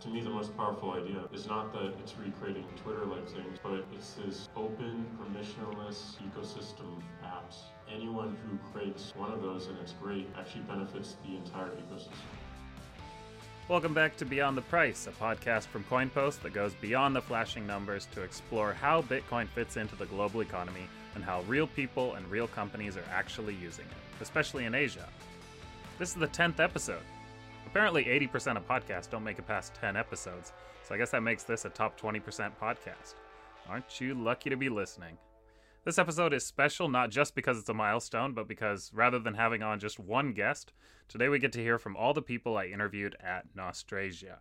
[0.00, 3.84] To me, the most powerful idea is not that it's recreating Twitter like things, but
[3.94, 7.56] it's this open, permissionless ecosystem of apps.
[7.90, 12.12] Anyone who creates one of those and it's great actually benefits the entire ecosystem.
[13.66, 17.66] Welcome back to Beyond the Price, a podcast from CoinPost that goes beyond the flashing
[17.66, 22.30] numbers to explore how Bitcoin fits into the global economy and how real people and
[22.30, 25.08] real companies are actually using it, especially in Asia.
[25.98, 27.00] This is the 10th episode.
[27.66, 30.52] Apparently, 80% of podcasts don't make it past 10 episodes,
[30.82, 32.22] so I guess that makes this a top 20%
[32.60, 33.14] podcast.
[33.68, 35.18] Aren't you lucky to be listening?
[35.84, 39.62] This episode is special not just because it's a milestone, but because rather than having
[39.62, 40.72] on just one guest,
[41.08, 44.38] today we get to hear from all the people I interviewed at Nostrasia.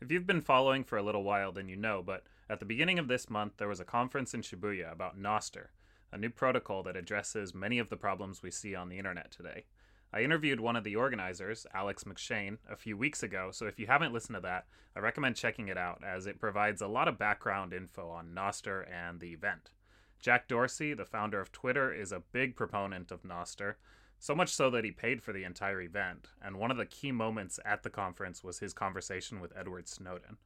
[0.00, 2.98] If you've been following for a little while, then you know, but at the beginning
[2.98, 5.66] of this month, there was a conference in Shibuya about Nostr,
[6.10, 9.64] a new protocol that addresses many of the problems we see on the internet today.
[10.12, 13.86] I interviewed one of the organizers, Alex McShane, a few weeks ago, so if you
[13.86, 14.66] haven't listened to that,
[14.96, 18.90] I recommend checking it out as it provides a lot of background info on Nostr
[18.90, 19.70] and the event.
[20.18, 23.74] Jack Dorsey, the founder of Twitter, is a big proponent of Nostr,
[24.18, 27.12] so much so that he paid for the entire event, and one of the key
[27.12, 30.38] moments at the conference was his conversation with Edward Snowden.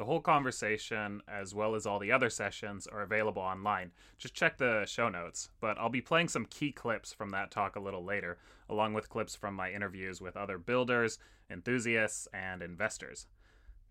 [0.00, 3.92] The whole conversation, as well as all the other sessions, are available online.
[4.16, 7.76] Just check the show notes, but I'll be playing some key clips from that talk
[7.76, 11.18] a little later, along with clips from my interviews with other builders,
[11.50, 13.26] enthusiasts, and investors.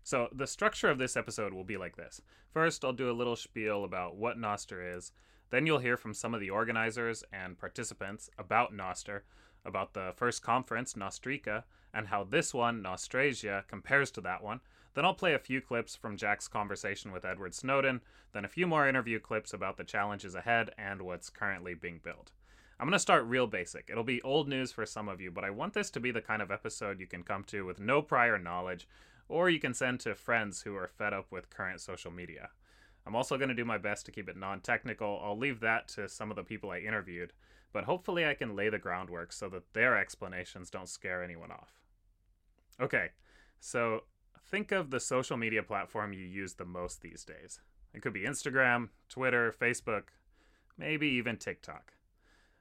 [0.02, 2.20] So, the structure of this episode will be like this.
[2.50, 5.12] First, I'll do a little spiel about what Nostr is.
[5.50, 9.20] Then, you'll hear from some of the organizers and participants about Nostr,
[9.64, 11.62] about the first conference, Nostrica,
[11.94, 14.60] and how this one, Nostrasia, compares to that one.
[14.94, 18.00] Then, I'll play a few clips from Jack's conversation with Edward Snowden,
[18.32, 22.32] then, a few more interview clips about the challenges ahead and what's currently being built.
[22.78, 23.88] I'm going to start real basic.
[23.90, 26.22] It'll be old news for some of you, but I want this to be the
[26.22, 28.88] kind of episode you can come to with no prior knowledge
[29.30, 32.50] or you can send to friends who are fed up with current social media.
[33.06, 35.20] I'm also going to do my best to keep it non technical.
[35.22, 37.32] I'll leave that to some of the people I interviewed,
[37.72, 41.80] but hopefully I can lay the groundwork so that their explanations don't scare anyone off.
[42.80, 43.10] Okay,
[43.60, 44.04] so
[44.50, 47.60] think of the social media platform you use the most these days.
[47.94, 50.04] It could be Instagram, Twitter, Facebook,
[50.76, 51.92] maybe even TikTok.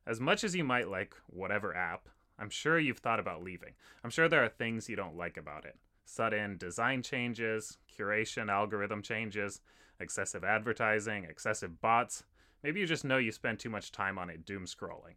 [0.05, 3.73] As much as you might like whatever app, I'm sure you've thought about leaving.
[4.03, 9.01] I'm sure there are things you don't like about it sudden design changes, curation algorithm
[9.01, 9.61] changes,
[9.99, 12.23] excessive advertising, excessive bots.
[12.63, 15.15] Maybe you just know you spend too much time on it doom scrolling.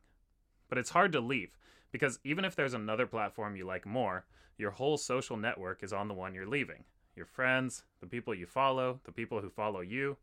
[0.72, 1.58] But it's hard to leave
[1.90, 4.24] because even if there's another platform you like more,
[4.56, 6.84] your whole social network is on the one you're leaving.
[7.14, 10.16] Your friends, the people you follow, the people who follow you.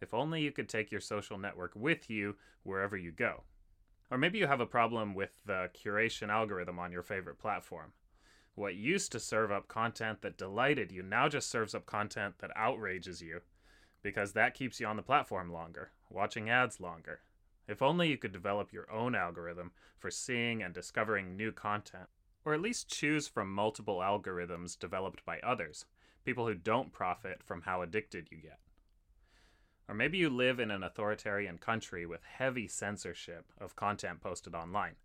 [0.00, 3.42] If only you could take your social network with you wherever you go.
[4.10, 7.92] Or maybe you have a problem with the curation algorithm on your favorite platform.
[8.54, 12.56] What used to serve up content that delighted you now just serves up content that
[12.56, 13.42] outrages you
[14.02, 17.20] because that keeps you on the platform longer, watching ads longer.
[17.66, 22.08] If only you could develop your own algorithm for seeing and discovering new content,
[22.44, 25.86] or at least choose from multiple algorithms developed by others,
[26.24, 28.58] people who don't profit from how addicted you get.
[29.88, 34.96] Or maybe you live in an authoritarian country with heavy censorship of content posted online.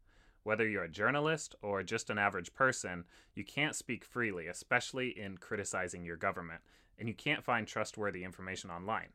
[0.43, 3.05] Whether you're a journalist or just an average person,
[3.35, 6.61] you can't speak freely, especially in criticizing your government,
[6.97, 9.09] and you can't find trustworthy information online.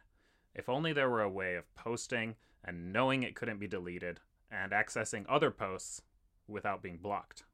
[0.54, 4.20] If only there were a way of posting and knowing it couldn't be deleted,
[4.50, 6.02] and accessing other posts
[6.48, 7.44] without being blocked.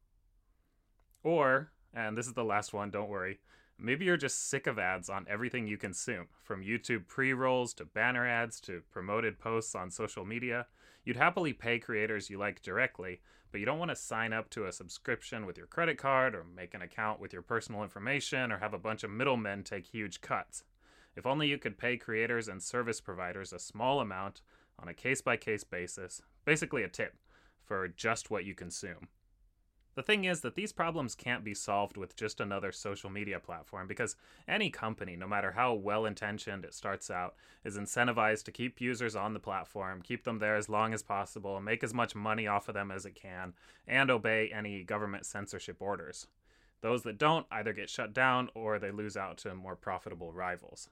[1.22, 3.41] Or, and this is the last one, don't worry,
[3.78, 7.84] maybe you're just sick of ads on everything you consume, from YouTube pre rolls to
[7.84, 10.66] banner ads to promoted posts on social media.
[11.04, 14.66] You'd happily pay creators you like directly, but you don't want to sign up to
[14.66, 18.59] a subscription with your credit card or make an account with your personal information or
[18.59, 20.65] have a bunch of middlemen take huge cuts.
[21.16, 24.42] If only you could pay creators and service providers a small amount
[24.80, 27.14] on a case by case basis, basically a tip,
[27.64, 29.08] for just what you consume.
[29.96, 33.88] The thing is that these problems can't be solved with just another social media platform
[33.88, 34.14] because
[34.46, 37.34] any company, no matter how well intentioned it starts out,
[37.65, 41.60] is incentivized to keep users on the platform, keep them there as long as possible,
[41.60, 43.53] make as much money off of them as it can,
[43.86, 46.28] and obey any government censorship orders.
[46.82, 50.88] Those that don't either get shut down or they lose out to more profitable rivals.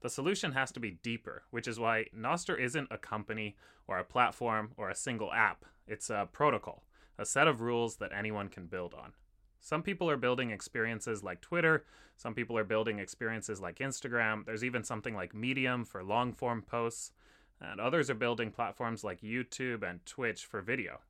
[0.00, 3.56] The solution has to be deeper, which is why Nostr isn't a company
[3.86, 6.84] or a platform or a single app, it's a protocol
[7.20, 9.12] a set of rules that anyone can build on.
[9.60, 11.84] Some people are building experiences like Twitter,
[12.16, 16.62] some people are building experiences like Instagram, there's even something like Medium for long form
[16.62, 17.12] posts,
[17.60, 21.00] and others are building platforms like YouTube and Twitch for video.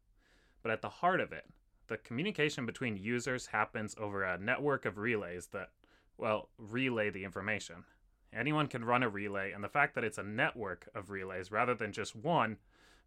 [0.62, 1.46] But at the heart of it,
[1.86, 5.70] the communication between users happens over a network of relays that,
[6.18, 7.84] well, relay the information.
[8.32, 11.74] Anyone can run a relay, and the fact that it's a network of relays rather
[11.74, 12.58] than just one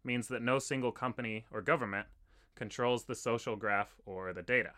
[0.04, 2.06] means that no single company or government
[2.54, 4.72] controls the social graph or the data.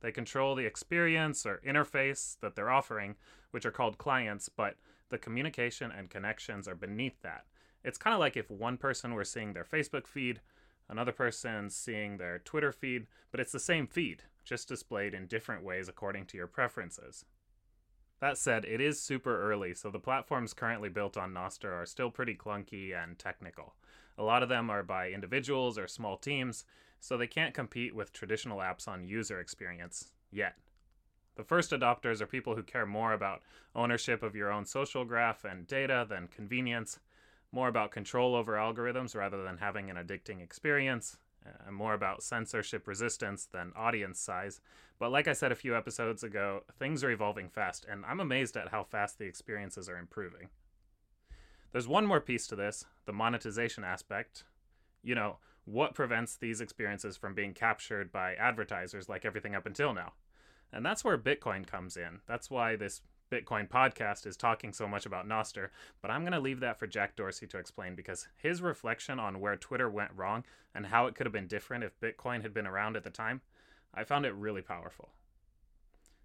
[0.00, 3.14] They control the experience or interface that they're offering,
[3.52, 4.76] which are called clients, but
[5.08, 7.44] the communication and connections are beneath that.
[7.84, 10.40] It's kind of like if one person were seeing their Facebook feed,
[10.88, 15.62] another person seeing their Twitter feed, but it's the same feed, just displayed in different
[15.62, 17.24] ways according to your preferences.
[18.20, 22.10] That said, it is super early, so the platforms currently built on Nostr are still
[22.10, 23.74] pretty clunky and technical.
[24.16, 26.64] A lot of them are by individuals or small teams,
[26.98, 30.56] so they can't compete with traditional apps on user experience yet.
[31.36, 33.42] The first adopters are people who care more about
[33.74, 36.98] ownership of your own social graph and data than convenience,
[37.52, 41.18] more about control over algorithms rather than having an addicting experience,
[41.66, 44.60] and more about censorship resistance than audience size.
[44.98, 48.56] But like I said a few episodes ago, things are evolving fast, and I'm amazed
[48.56, 50.48] at how fast the experiences are improving.
[51.72, 54.44] There's one more piece to this the monetization aspect.
[55.02, 59.92] You know, what prevents these experiences from being captured by advertisers like everything up until
[59.92, 60.12] now?
[60.72, 62.20] And that's where Bitcoin comes in.
[62.26, 65.70] That's why this Bitcoin podcast is talking so much about Nostr,
[66.00, 69.40] but I'm going to leave that for Jack Dorsey to explain because his reflection on
[69.40, 70.44] where Twitter went wrong
[70.74, 73.40] and how it could have been different if Bitcoin had been around at the time,
[73.92, 75.10] I found it really powerful.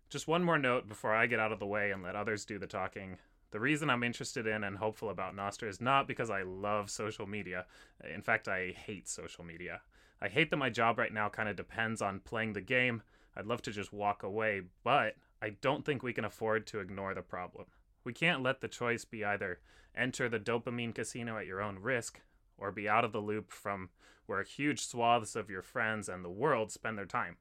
[0.09, 2.59] Just one more note before I get out of the way and let others do
[2.59, 3.17] the talking.
[3.51, 7.25] The reason I'm interested in and hopeful about Nostr is not because I love social
[7.25, 7.65] media.
[8.13, 9.81] In fact, I hate social media.
[10.21, 13.01] I hate that my job right now kind of depends on playing the game.
[13.35, 17.13] I'd love to just walk away, but I don't think we can afford to ignore
[17.13, 17.65] the problem.
[18.03, 19.59] We can't let the choice be either
[19.95, 22.21] enter the dopamine casino at your own risk
[22.57, 23.89] or be out of the loop from
[24.25, 27.37] where huge swaths of your friends and the world spend their time.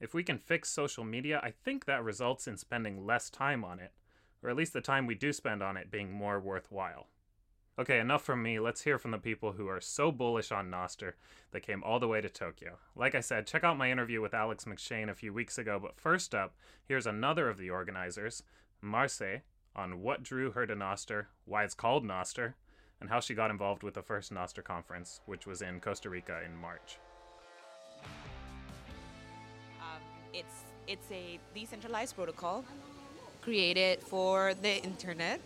[0.00, 3.78] If we can fix social media, I think that results in spending less time on
[3.78, 3.92] it
[4.42, 7.08] or at least the time we do spend on it being more worthwhile.
[7.78, 8.58] Okay, enough from me.
[8.58, 11.12] Let's hear from the people who are so bullish on Nostr
[11.52, 12.78] that came all the way to Tokyo.
[12.94, 15.98] Like I said, check out my interview with Alex McShane a few weeks ago, but
[15.98, 16.54] first up,
[16.86, 18.42] here's another of the organizers,
[18.84, 19.40] Marce,
[19.74, 22.54] on what drew her to Nostr, why it's called Nostr,
[23.00, 26.40] and how she got involved with the first Nostr conference, which was in Costa Rica
[26.44, 26.98] in March.
[29.80, 30.02] Um,
[30.34, 32.64] it's it's a decentralized protocol
[33.40, 35.40] created for the internet,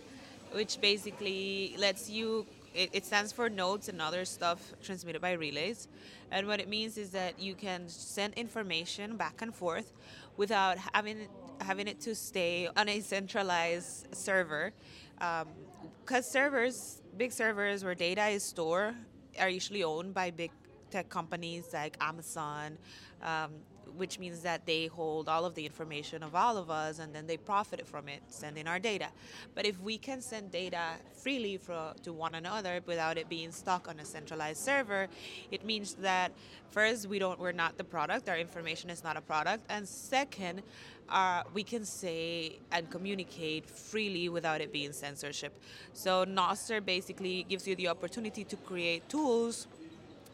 [0.55, 2.47] which basically lets you.
[2.75, 5.87] It, stands for nodes and other stuff transmitted by relays,
[6.33, 9.93] and what it means is that you can send information back and forth
[10.37, 11.29] without having
[11.61, 14.73] having it to stay on a centralized server,
[15.19, 18.95] because um, servers, big servers where data is stored,
[19.39, 20.51] are usually owned by big
[20.91, 22.79] tech companies like Amazon,
[23.23, 23.51] um,
[23.97, 27.27] which means that they hold all of the information of all of us and then
[27.27, 29.09] they profit from it, sending our data.
[29.55, 33.89] But if we can send data freely for, to one another without it being stuck
[33.89, 35.09] on a centralized server,
[35.51, 36.33] it means that
[36.71, 40.63] first we don't we're not the product, our information is not a product, and second,
[41.09, 45.53] uh, we can say and communicate freely without it being censorship.
[45.93, 49.67] So Nostr basically gives you the opportunity to create tools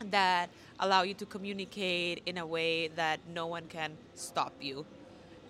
[0.06, 4.86] that allow you to communicate in a way that no one can stop you.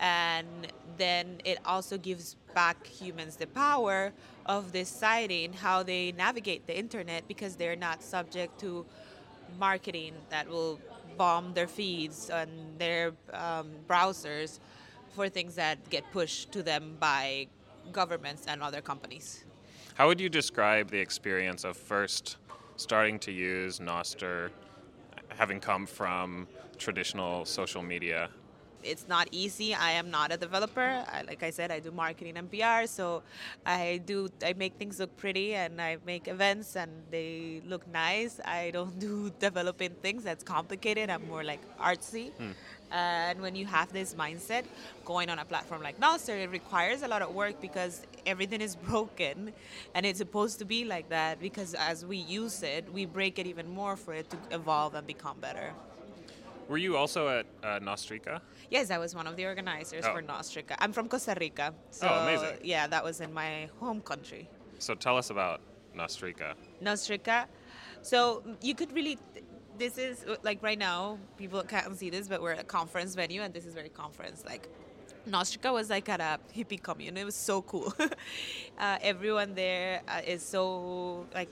[0.01, 4.13] And then it also gives back humans the power
[4.47, 8.87] of deciding how they navigate the internet because they're not subject to
[9.59, 10.81] marketing that will
[11.17, 14.59] bomb their feeds and their um, browsers
[15.15, 17.47] for things that get pushed to them by
[17.93, 19.45] governments and other companies.
[19.95, 22.37] How would you describe the experience of first
[22.81, 24.51] starting to use Nostr,
[25.29, 28.31] having come from traditional social media?
[28.83, 29.75] It's not easy.
[29.75, 31.05] I am not a developer.
[31.07, 33.23] I, like I said, I do marketing and PR, so
[33.67, 38.41] I do I make things look pretty and I make events and they look nice.
[38.43, 41.11] I don't do developing things that's complicated.
[41.11, 42.33] I'm more like artsy.
[42.33, 42.53] Hmm.
[42.93, 44.65] And when you have this mindset,
[45.05, 48.77] going on a platform like Nostr, it requires a lot of work because everything is
[48.91, 49.53] broken,
[49.95, 53.47] and it's supposed to be like that because as we use it, we break it
[53.47, 55.73] even more for it to evolve and become better.
[56.69, 58.41] Were you also at uh, Nostrica?
[58.71, 60.13] Yes, I was one of the organizers oh.
[60.13, 60.77] for Nostrica.
[60.79, 61.75] I'm from Costa Rica.
[61.91, 62.59] So, oh, amazing.
[62.63, 64.49] Yeah, that was in my home country.
[64.79, 65.61] So tell us about
[65.97, 66.55] Nostrica.
[66.81, 67.47] Nostrica.
[68.03, 69.19] So you could really
[69.81, 73.41] this is like right now people can't see this but we're at a conference venue
[73.41, 74.69] and this is very conference like
[75.29, 77.17] Nostrica was like at a hippie commune.
[77.19, 77.93] It was so cool.
[78.79, 81.51] uh, everyone there uh, is so like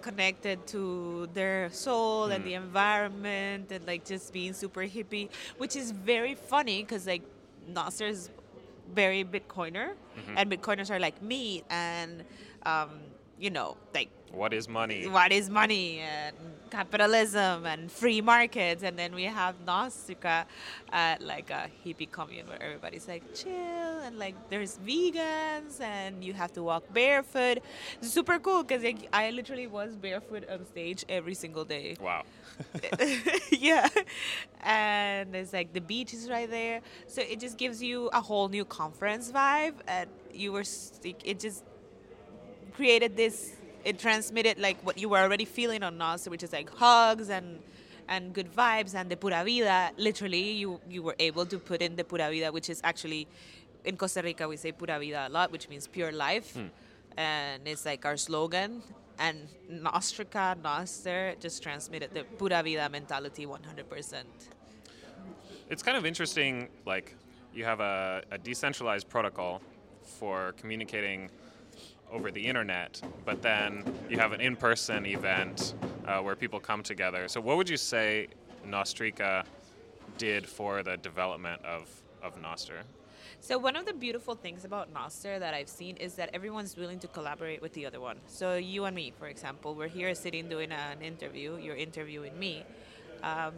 [0.00, 2.34] connected to their soul mm.
[2.34, 7.22] and the environment and like just being super hippie, which is very funny because like
[7.70, 8.30] Nostr is
[8.94, 9.92] very Bitcoiner,
[10.36, 12.24] and Bitcoiners are like me, and
[12.64, 12.90] um,
[13.38, 15.06] you know, like What is money?
[15.08, 16.00] what is money?
[16.00, 16.36] And
[16.70, 18.82] capitalism and free markets.
[18.82, 20.44] And then we have Nostrica
[20.92, 26.24] at uh, like a hippie commune where everybody's like chill and like there's vegans and
[26.24, 27.58] you have to walk barefoot.
[28.00, 31.96] Super cool because like, I literally was barefoot on stage every single day.
[32.00, 32.22] Wow.
[33.50, 33.88] yeah.
[34.62, 36.80] And it's like the beach is right there.
[37.06, 39.74] So it just gives you a whole new conference vibe.
[39.86, 40.64] And you were
[41.24, 41.64] it just
[42.74, 46.70] created this it transmitted like what you were already feeling on us which is like
[46.76, 47.60] hugs and
[48.08, 49.90] and good vibes and the pura vida.
[49.96, 53.26] Literally you you were able to put in the pura vida which is actually
[53.84, 56.54] in costa rica we say pura vida a lot which means pure life.
[56.54, 56.66] Hmm.
[57.16, 58.82] And it's like our slogan.
[59.18, 64.24] And nostrica Nostr just transmitted the pura vida mentality 100%
[65.68, 67.14] It's kind of interesting, like,
[67.54, 69.60] you have a, a decentralized protocol
[70.02, 71.30] for communicating
[72.10, 75.74] over the internet, but then you have an in person event
[76.06, 77.28] uh, where people come together.
[77.28, 78.28] So, what would you say
[78.66, 79.44] Nostrica
[80.18, 81.88] did for the development of,
[82.22, 82.82] of Nostr?
[83.42, 86.98] So one of the beautiful things about Nostr that I've seen is that everyone's willing
[86.98, 88.18] to collaborate with the other one.
[88.26, 91.56] So you and me, for example, we're here sitting doing an interview.
[91.56, 92.64] You're interviewing me,
[93.22, 93.54] um,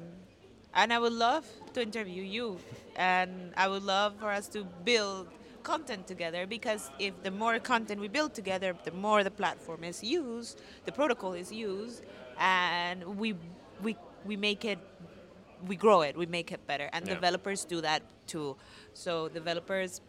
[0.74, 1.44] and I would love
[1.74, 2.58] to interview you,
[2.94, 5.28] and I would love for us to build
[5.62, 10.02] content together because if the more content we build together, the more the platform is
[10.02, 12.02] used, the protocol is used,
[12.38, 13.34] and we
[13.82, 14.78] we we make it
[15.68, 17.14] we grow it, we make it better, and Yeah.
[17.14, 18.56] developers do that too.
[18.94, 20.00] So developers,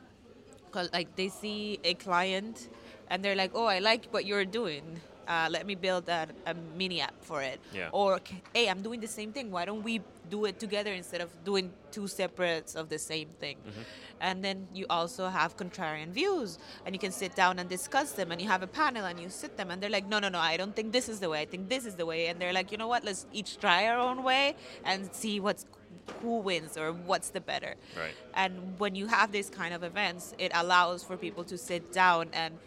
[0.93, 2.69] like they see a client,
[3.09, 5.01] and they're like, "Oh, I like what you're doing.
[5.27, 7.89] Uh, let me build a, a mini app for it." Yeah.
[7.91, 8.19] Or,
[8.53, 9.51] "Hey, I'm doing the same thing.
[9.51, 13.57] Why don't we do it together instead of doing two separates of the same thing?"
[14.19, 18.31] And then you also have contrarian views, and you can sit down and discuss them,
[18.31, 20.39] and you have a panel, and you sit them, and they're like, "No, no, no,
[20.39, 21.41] I don't think this is the way.
[21.41, 23.03] I think this is the way." And they're like, "You know what?
[23.03, 25.65] Let's each try our own way and see what's
[26.21, 28.15] who wins or what's the better." Right.
[28.33, 32.29] And when you have these kind of events, it allows for people to sit down
[32.33, 32.59] and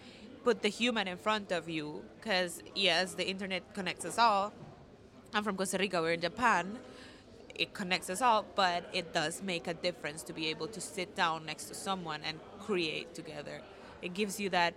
[0.46, 2.04] put the human in front of you.
[2.16, 4.52] Because, yes, the internet connects us all.
[5.34, 6.78] I'm from Costa Rica, we're in Japan.
[7.62, 11.16] It connects us all, but it does make a difference to be able to sit
[11.16, 13.60] down next to someone and create together.
[14.02, 14.74] It gives you that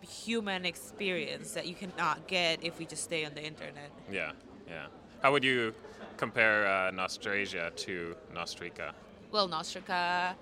[0.00, 3.90] human experience that you cannot get if we just stay on the internet.
[4.10, 4.32] Yeah,
[4.66, 4.86] yeah.
[5.22, 5.74] How would you
[6.16, 8.90] compare uh, Nostrasia to Nostrica?
[9.30, 10.34] Well, Nostrica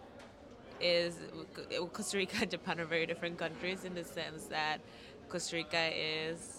[0.80, 1.16] is
[1.92, 4.78] Costa Rica and Japan are very different countries in the sense that
[5.28, 6.58] Costa Rica is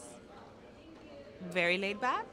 [1.50, 2.26] very laid back,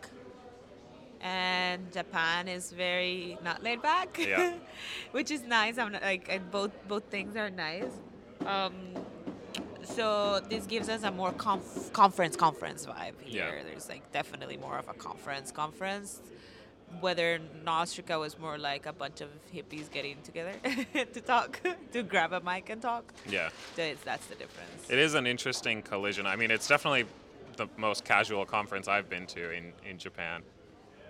[1.21, 4.19] and Japan is very not laid back.
[4.19, 4.55] Yeah.
[5.13, 5.79] which is nice.
[5.79, 7.93] I'm not, like both both things are nice.
[8.47, 8.75] Um,
[9.83, 13.51] so this gives us a more conf- conference conference vibe Yeah.
[13.51, 13.63] here.
[13.65, 16.21] There's like definitely more of a conference conference.
[17.01, 20.53] Whether Nostrica was more like a bunch of hippies getting together
[20.95, 21.61] to talk,
[21.93, 23.15] to grab a mic and talk.
[23.29, 23.51] Yeah.
[23.77, 24.91] It's, that's the difference.
[24.91, 26.27] It is an interesting collision.
[26.27, 27.05] I mean, it's definitely
[27.57, 30.43] the most casual conference I've been to in, in Japan.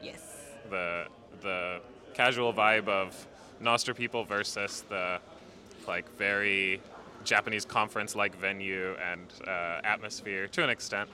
[0.02, 0.37] yes.
[0.68, 1.06] The
[1.40, 1.80] the
[2.14, 3.26] casual vibe of
[3.62, 5.18] Nostr people versus the
[5.88, 6.80] like very
[7.25, 11.08] Japanese conference like venue and uh, atmosphere to an extent.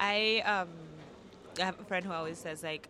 [0.00, 0.68] I um,
[1.60, 2.88] I have a friend who always says like,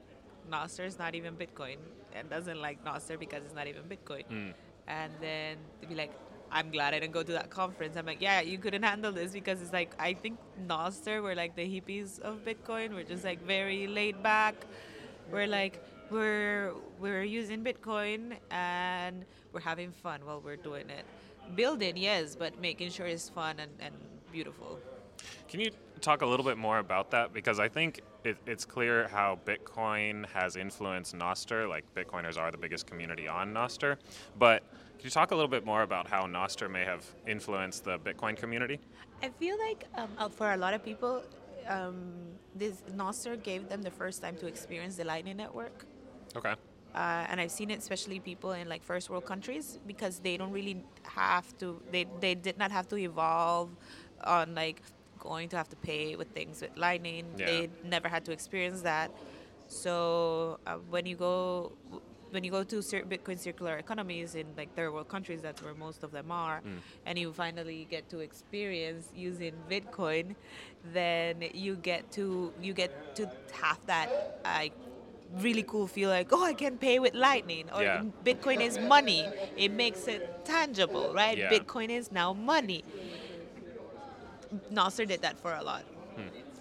[0.53, 1.77] Nostr is not even Bitcoin,
[2.15, 4.25] and doesn't like Nostr because it's not even Bitcoin.
[4.27, 4.51] Hmm.
[4.87, 6.13] And then to be like,
[6.51, 7.97] I'm glad I didn't go to that conference.
[7.97, 11.57] I'm like, yeah, you couldn't handle this because it's like I think Nostr were like
[11.57, 12.95] the hippies of Bitcoin.
[12.95, 14.55] We're just like very laid back.
[15.31, 21.07] We're like we're we're using Bitcoin and we're having fun while we're doing it.
[21.57, 23.95] Building, yes, but making sure it's fun and, and
[24.31, 24.79] beautiful.
[25.49, 27.33] Can you talk a little bit more about that?
[27.33, 31.69] Because I think it, it's clear how Bitcoin has influenced Nostr.
[31.69, 33.97] Like, Bitcoiners are the biggest community on Nostr.
[34.39, 34.63] But
[34.99, 38.37] can you talk a little bit more about how Nostr may have influenced the Bitcoin
[38.37, 38.79] community?
[39.23, 41.23] I feel like um, uh, for a lot of people,
[41.69, 42.13] um,
[42.55, 45.87] this Nostr gave them the first time to experience the Lightning Network.
[46.37, 46.55] Okay.
[46.95, 50.53] Uh, and I've seen it, especially people in like first world countries, because they don't
[50.53, 51.81] really have to.
[51.91, 53.71] They they did not have to evolve
[54.25, 54.83] on like
[55.23, 57.25] going to have to pay with things with Lightning.
[57.39, 57.47] Yeah.
[57.47, 59.11] They never had to experience that.
[59.69, 61.73] So uh, when you go
[62.31, 65.75] when you go to cir- Bitcoin circular economies in like third world countries, that's where
[65.75, 66.63] most of them are,
[67.07, 70.35] and you finally get to experience using Bitcoin,
[70.93, 74.73] then you get to you get to have that like
[75.47, 78.03] really cool feel like oh I can pay with Lightning or Yeah.
[78.25, 79.27] Bitcoin is money.
[79.57, 81.37] It makes it tangible, right?
[81.39, 81.51] Yeah.
[81.51, 82.85] Bitcoin is now money.
[84.73, 85.85] Nostr did that for a lot.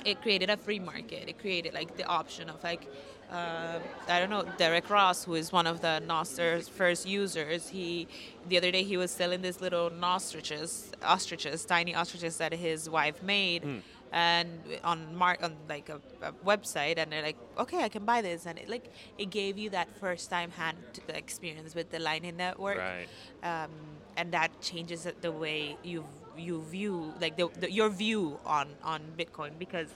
[0.04, 1.30] It created a free market.
[1.30, 2.88] It created like the option of like,
[3.32, 7.70] uh, I don't know, Derek Ross, who is one of the Nostr's first users.
[7.70, 8.08] He,
[8.50, 13.22] the other day, he was selling this little ostriches, ostriches, tiny ostriches that his wife
[13.22, 13.64] made,
[14.12, 14.50] and
[14.84, 18.46] on mark on like a, a website, and they're like, okay, I can buy this,
[18.48, 20.78] and it like it gave you that first time hand
[21.10, 23.08] experience with the Lightning Network Right.
[23.44, 23.70] um,
[24.18, 26.04] and that changes the way you
[26.38, 29.88] you view like the, the, your view on on Bitcoin because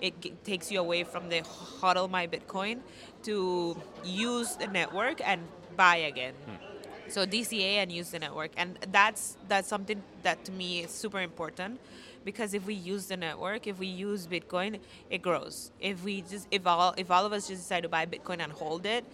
[0.00, 1.40] it g- takes you away from the
[1.80, 2.80] hodl my Bitcoin
[3.22, 5.42] to use the network and
[5.76, 6.34] buy again.
[6.46, 7.10] Hmm.
[7.10, 11.20] So DCA and use the network, and that's that's something that to me is super
[11.20, 11.80] important
[12.24, 14.78] because if we use the network, if we use Bitcoin,
[15.10, 15.72] it grows.
[15.80, 18.52] If we just if all if all of us just decide to buy Bitcoin and
[18.52, 19.04] hold it,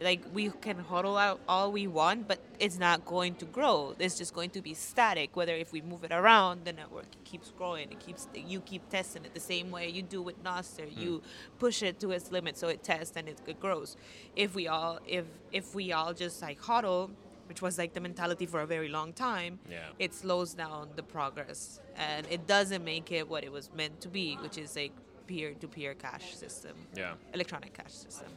[0.00, 3.94] like we can hodl out all we want, but it's not going to grow.
[3.98, 5.36] It's just going to be static.
[5.36, 7.90] Whether if we move it around, the network keeps growing.
[7.92, 10.90] It keeps you keep testing it the same way you do with Nostr.
[10.90, 11.00] Hmm.
[11.00, 11.22] You
[11.58, 13.96] push it to its limit so it tests and it, grows.
[14.36, 17.10] If we all if if we all just like hodl,
[17.48, 19.88] which was like the mentality for a very long time, Yeah.
[19.98, 24.08] it slows down the progress and it doesn't make it what it was meant to
[24.08, 24.90] be, which is a
[25.26, 27.14] peer-to-peer cash system, Yeah.
[27.34, 28.28] electronic cash system.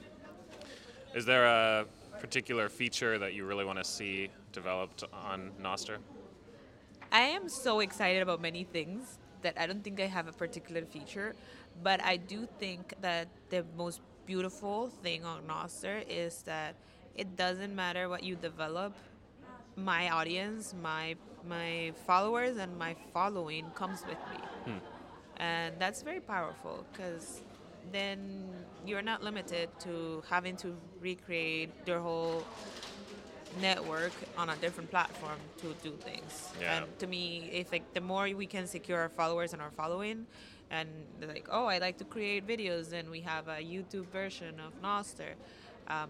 [1.14, 1.86] Is there a
[2.20, 5.98] particular feature that you really want to see developed on Nostr?
[7.12, 10.84] I am so excited about many things that I don't think I have a particular
[10.86, 11.36] feature,
[11.84, 16.76] but I do think that the most beautiful thing on Nostr is that
[17.14, 18.96] it doesn't matter what you develop.
[19.76, 21.16] My audience, my
[21.48, 24.80] my followers, and my following comes with me, hmm.
[25.38, 27.44] and that's very powerful because
[27.92, 28.50] then
[28.86, 32.44] you're not limited to having to recreate your whole
[33.62, 36.50] network on a different platform to do things.
[36.60, 36.78] Yeah.
[36.78, 40.26] And to me, if like the more we can secure our followers and our following,
[40.72, 44.60] and they're like, oh, I like to create videos, and we have a YouTube version
[44.60, 45.34] of Nostr.
[45.88, 46.10] Um,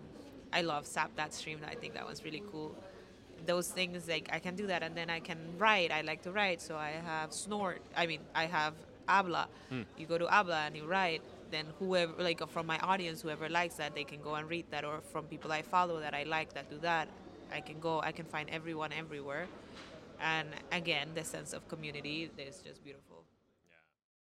[0.54, 1.60] I love Zap.stream.
[1.68, 2.76] I think that was really cool.
[3.46, 5.92] Those things like I can do that, and then I can write.
[5.92, 7.82] I like to write, so I have Snort.
[7.98, 8.74] I mean, I have
[9.08, 9.50] Habla.
[9.98, 11.22] You go to Habla and you write.
[11.54, 14.66] Then whoever, like uh, from my audience, whoever likes that, they can go and read
[14.72, 17.08] that, or from people I follow that I like that do that,
[17.54, 18.02] I can go.
[18.02, 19.46] I can find everyone everywhere,
[20.20, 23.26] and again, the sense of community is just beautiful.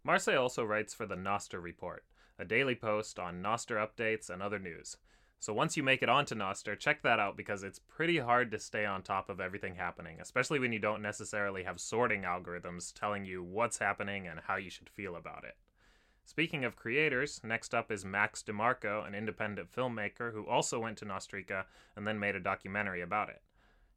[0.06, 2.04] Marce also writes for the Nostr Report,
[2.38, 4.98] a daily post on Nostr updates and other news.
[5.38, 8.58] So once you make it onto Nostr, check that out because it's pretty hard to
[8.58, 13.24] stay on top of everything happening, especially when you don't necessarily have sorting algorithms telling
[13.24, 15.56] you what's happening and how you should feel about it.
[16.26, 21.04] Speaking of creators, next up is Max DeMarco, an independent filmmaker who also went to
[21.04, 23.40] Nostrica and then made a documentary about it.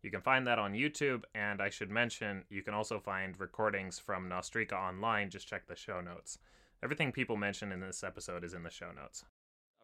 [0.03, 3.97] You can find that on YouTube, and I should mention you can also find recordings
[3.97, 5.31] from Nostrica online.
[5.31, 6.37] Just check the show notes.
[6.83, 9.25] Everything people mention in this episode is in the show notes.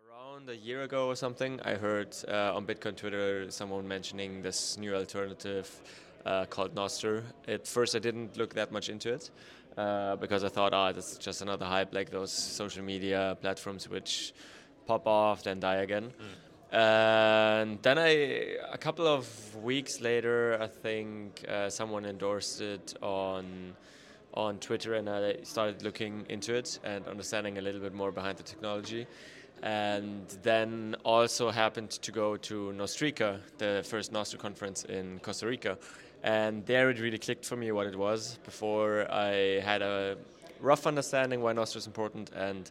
[0.07, 4.77] Around a year ago or something, I heard uh, on Bitcoin Twitter someone mentioning this
[4.77, 5.67] new alternative
[6.27, 7.23] uh, called Nostr.
[7.47, 9.31] At first, I didn't look that much into it
[9.77, 14.33] uh, because I thought, ah, that's just another hype like those social media platforms which
[14.85, 16.13] pop off then die again.
[16.71, 19.27] And then I, a couple of
[19.63, 23.75] weeks later, I think uh, someone endorsed it on
[24.33, 28.37] on Twitter, and I started looking into it and understanding a little bit more behind
[28.37, 29.07] the technology.
[29.63, 35.77] And then also happened to go to Nostrica, the first Nostr conference in Costa Rica,
[36.23, 38.39] and there it really clicked for me what it was.
[38.43, 40.17] Before I had a
[40.59, 42.69] rough understanding why Nostr is important, and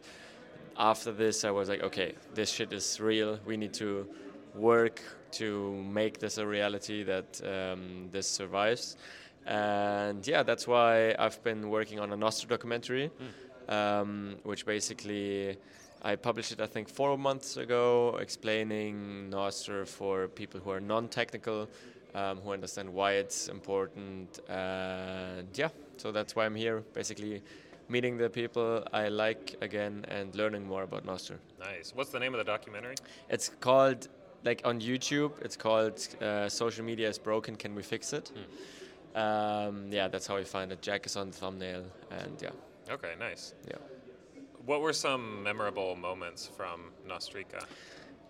[0.77, 3.39] after this, I was like, okay, this shit is real.
[3.45, 4.07] We need to
[4.53, 8.97] work to make this a reality that um, this survives.
[9.45, 13.11] And yeah, that's why I've been working on a Nostr documentary,
[13.69, 15.57] um, which basically
[16.01, 21.07] I published it, I think, four months ago, explaining Nostr for people who are non
[21.07, 21.69] technical,
[22.15, 24.39] um, who understand why it's important.
[24.49, 27.43] And yeah, so that's why I'm here, basically
[27.89, 31.35] meeting the people I like again and learning more about Nostr.
[31.59, 31.93] Nice.
[31.93, 32.95] What's the name of the documentary?
[33.29, 34.07] It's called,
[34.43, 38.31] like on YouTube, it's called uh, Social Media is Broken, Can We Fix It?
[39.13, 40.81] Um, yeah, that's how you find it.
[40.81, 42.49] Jack is on the thumbnail, and yeah,
[42.91, 43.53] Okay, nice.
[43.67, 43.77] yeah.
[44.65, 47.63] What were some memorable moments from Nostrica?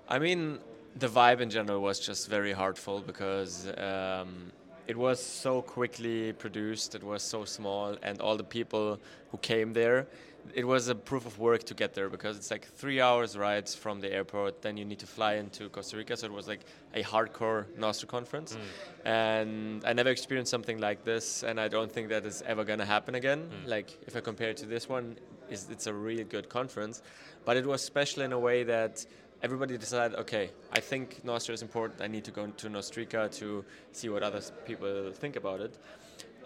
[0.09, 0.59] I mean,
[0.95, 4.51] the vibe in general was just very heartful because um,
[4.87, 8.99] it was so quickly produced, it was so small, and all the people
[9.31, 10.07] who came there,
[10.53, 13.73] it was a proof of work to get there because it's like three hours rides
[13.73, 14.61] from the airport.
[14.61, 16.61] Then you need to fly into Costa Rica, so it was like
[16.93, 19.09] a hardcore Nostr conference, mm.
[19.09, 22.85] and I never experienced something like this, and I don't think that is ever gonna
[22.85, 23.49] happen again.
[23.49, 23.69] Mm.
[23.69, 25.17] Like if I compare it to this one,
[25.49, 27.01] it's a really good conference,
[27.43, 29.05] but it was special in a way that
[29.41, 32.01] everybody decided, okay, I think Nostr is important.
[32.01, 35.77] I need to go to Nostrica to see what other people think about it.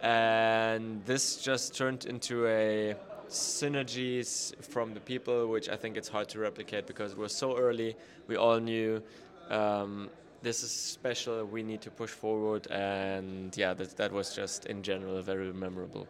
[0.02, 2.96] And this just turned into a
[3.28, 7.96] synergies from the people, which I think it's hard to replicate because was so early.
[8.28, 9.04] We all knew
[9.50, 10.10] um,
[10.42, 11.46] this is special.
[11.46, 16.08] We need to push forward, and yeah, that, that was just in general very memorable.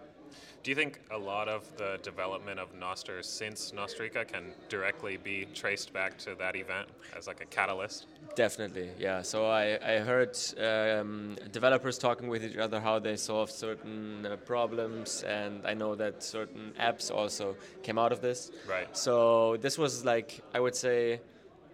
[0.61, 5.47] Do you think a lot of the development of Nostr since Nostrica can directly be
[5.53, 8.07] traced back to that event as like a catalyst?
[8.35, 9.21] Definitely, yeah.
[9.21, 14.35] So I, I heard um, developers talking with each other how they solved certain uh,
[14.35, 18.51] problems, and I know that certain apps also came out of this.
[18.67, 18.95] Right.
[18.95, 21.21] So this was like, I would say,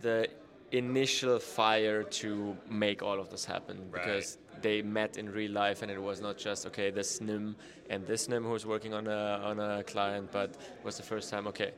[0.01, 0.27] the
[0.71, 4.03] initial fire to make all of this happen right.
[4.03, 7.55] because they met in real life and it was not just okay this nim
[7.89, 11.29] and this nim who's working on a on a client but it was the first
[11.29, 11.71] time okay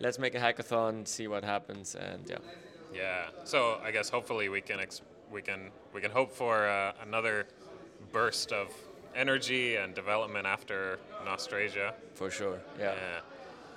[0.00, 2.36] let's make a hackathon see what happens and yeah
[2.94, 6.92] yeah so i guess hopefully we can ex- we can we can hope for uh,
[7.02, 7.46] another
[8.12, 8.68] burst of
[9.14, 11.92] energy and development after Nostrasia.
[12.14, 12.94] For sure, yeah.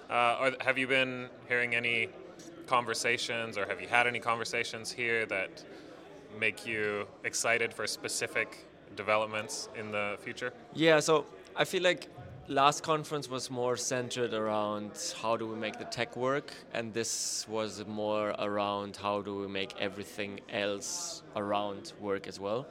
[0.10, 0.15] yeah.
[0.15, 2.10] Uh, have you been hearing any
[2.68, 5.63] conversations, or have you had any conversations here that
[6.39, 10.54] make you excited for specific developments in the future?
[10.74, 12.10] Yeah, so I feel like
[12.48, 17.45] last conference was more centered around how do we make the tech work, and this
[17.50, 22.67] was more around how do we make everything else around work as well.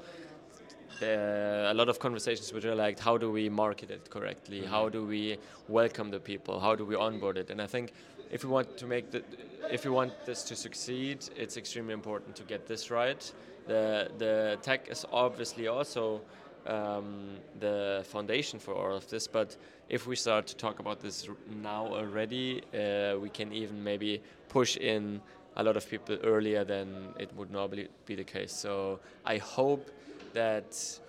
[1.00, 4.61] There a lot of conversations which are like, how do we market it correctly?
[4.61, 4.70] Mm-hmm.
[4.70, 6.61] How do we welcome the people?
[6.61, 7.50] How do we onboard it?
[7.50, 7.92] And I think
[8.31, 9.24] if we want to make the,
[9.70, 13.33] if we want this to succeed, it's extremely important to get this right.
[13.66, 16.20] The the tech is obviously also
[16.66, 19.57] um, the foundation for all of this, but
[19.88, 21.29] if we start to talk about this
[21.62, 25.20] now already, uh, we can even maybe push in
[25.57, 28.53] a lot of people earlier than it would normally be the case.
[28.53, 29.90] So I hope
[30.33, 31.00] that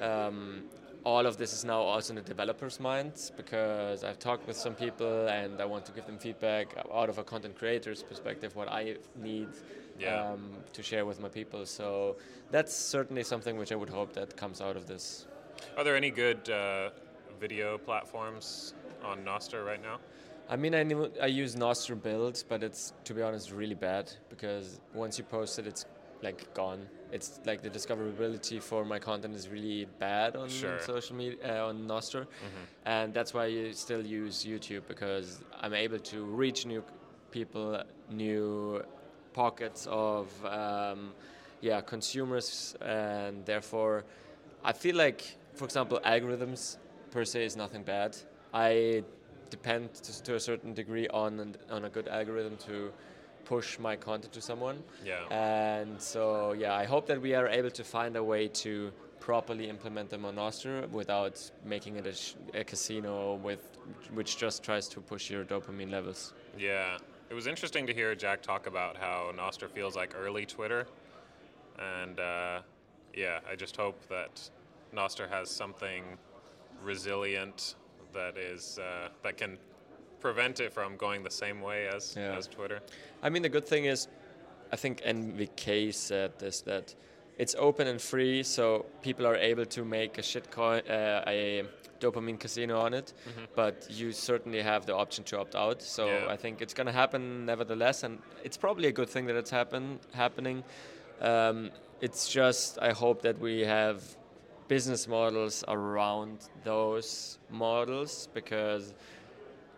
[0.00, 0.62] um,
[1.04, 4.74] all of this is now also in the developers' minds because I've talked with some
[4.74, 8.68] people and I want to give them feedback out of a content creator's perspective, what
[8.68, 9.48] I need
[10.00, 10.30] yeah.
[10.30, 11.66] um, to share with my people.
[11.66, 12.16] So
[12.50, 15.26] that's certainly something which I would hope that comes out of this.
[15.76, 16.90] Are there any good uh,
[17.38, 19.98] video platforms on Nostr right now?
[20.48, 20.84] I mean, I,
[21.22, 25.58] I use Nostr Build, but it's to be honest really bad because once you post
[25.60, 25.86] it, it's
[26.22, 26.86] like gone.
[27.12, 30.80] It's like the discoverability for my content is really bad on sure.
[30.80, 32.64] social media uh, on Nostr, mm-hmm.
[32.84, 36.84] and that's why you still use YouTube because I'm able to reach new
[37.30, 38.82] people, new
[39.32, 41.12] pockets of um,
[41.60, 44.04] yeah consumers, and therefore
[44.64, 45.22] I feel like,
[45.54, 46.76] for example, algorithms
[47.10, 48.16] per se is nothing bad.
[48.52, 49.04] I
[49.50, 52.92] depend to, to a certain degree on on a good algorithm to
[53.44, 54.82] push my content to someone.
[55.04, 55.24] Yeah.
[55.30, 59.68] And so yeah, I hope that we are able to find a way to properly
[59.68, 63.76] implement them the Nostr without making it a, sh- a, casino with
[64.14, 66.32] which just tries to push your dopamine levels.
[66.58, 66.98] Yeah.
[67.30, 70.88] It was interesting to hear Jack talk about how Nostr feels like early Twitter.
[71.78, 72.62] And uh,
[73.14, 74.50] yeah, I just hope that
[74.92, 76.02] Nostr has something
[76.82, 77.76] resilient
[78.12, 79.58] that is uh, that can
[80.18, 82.36] prevent it from going the same way as yeah.
[82.36, 82.80] as Twitter.
[83.22, 84.08] I mean, the good thing is,
[84.72, 86.96] I think NVK said this that
[87.40, 91.64] it's open and free, so people are able to make a shitcoin, uh, a
[91.98, 93.14] dopamine casino on it.
[93.26, 93.44] Mm-hmm.
[93.56, 95.80] But you certainly have the option to opt out.
[95.80, 96.26] So yeah.
[96.28, 99.48] I think it's going to happen nevertheless, and it's probably a good thing that it's
[99.50, 100.62] happen happening.
[101.22, 101.70] Um,
[102.02, 104.02] it's just I hope that we have
[104.68, 108.92] business models around those models because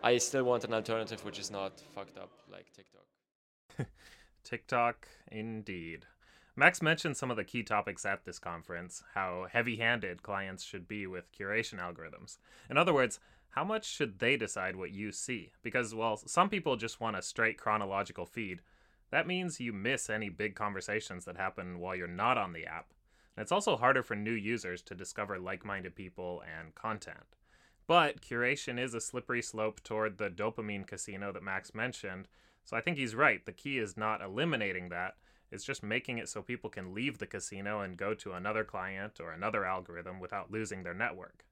[0.03, 3.87] I still want an alternative which is not fucked up like TikTok.
[4.43, 6.05] TikTok, indeed.
[6.55, 10.87] Max mentioned some of the key topics at this conference, how heavy handed clients should
[10.87, 12.37] be with curation algorithms.
[12.69, 15.51] In other words, how much should they decide what you see?
[15.63, 18.61] Because, while some people just want a straight chronological feed.
[19.09, 22.87] That means you miss any big conversations that happen while you're not on the app.
[23.35, 27.37] And it's also harder for new users to discover like minded people and content.
[27.85, 32.27] But curation is a slippery slope toward the dopamine casino that Max mentioned,
[32.65, 33.45] so I think he's right.
[33.45, 35.15] The key is not eliminating that,
[35.53, 39.19] It's just making it so people can leave the casino and go to another client
[39.19, 41.45] or another algorithm without losing their network.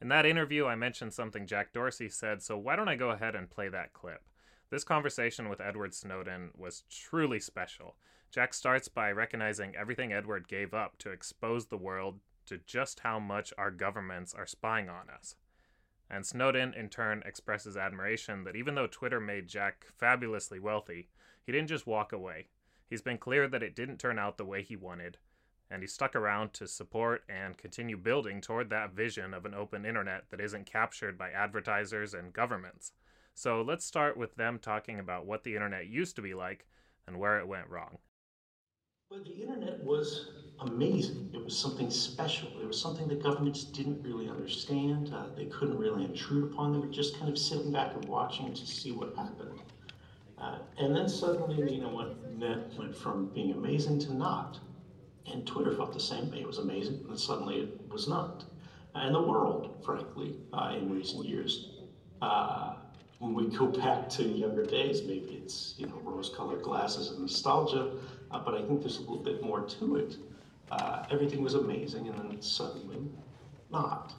[0.00, 3.36] In that interview, I mentioned something Jack Dorsey said, so why don't I go ahead
[3.36, 4.22] and play that clip?
[4.70, 7.94] This conversation with Edward Snowden was truly special.
[8.32, 13.20] Jack starts by recognizing everything Edward gave up to expose the world to just how
[13.20, 15.36] much our governments are spying on us.
[16.10, 21.08] And Snowden, in turn, expresses admiration that even though Twitter made Jack fabulously wealthy,
[21.46, 22.48] he didn't just walk away.
[22.92, 25.16] He's been clear that it didn't turn out the way he wanted,
[25.70, 29.86] and he stuck around to support and continue building toward that vision of an open
[29.86, 32.92] internet that isn't captured by advertisers and governments.
[33.34, 36.66] So let's start with them talking about what the internet used to be like
[37.06, 37.96] and where it went wrong.
[39.08, 40.28] But the internet was
[40.60, 41.30] amazing.
[41.32, 42.50] It was something special.
[42.60, 45.14] It was something that governments didn't really understand.
[45.14, 46.74] Uh, they couldn't really intrude upon.
[46.74, 49.62] They were just kind of sitting back and watching to see what happened.
[50.42, 54.58] Uh, and then suddenly, you know, what net went from being amazing to not.
[55.32, 56.40] And Twitter felt the same way.
[56.40, 58.44] It was amazing, and suddenly it was not.
[58.96, 61.68] And the world, frankly, uh, in recent years,
[62.20, 62.74] uh,
[63.20, 67.92] when we go back to younger days, maybe it's you know rose-colored glasses and nostalgia,
[68.32, 70.16] uh, but I think there's a little bit more to it.
[70.72, 72.98] Uh, everything was amazing, and then suddenly,
[73.70, 74.12] not.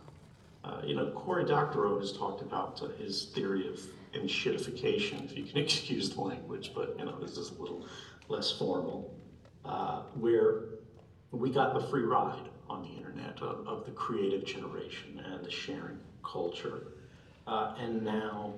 [0.64, 3.78] Uh, you know, Cory Doctorow has talked about uh, his theory of
[4.14, 7.86] enshittification, if you can excuse the language, but you know this is a little
[8.30, 9.14] less formal,
[9.66, 10.66] uh, where
[11.32, 15.52] we got the free ride on the internet of, of the creative generation and the
[15.52, 16.88] sharing culture.
[17.46, 18.54] Uh, and now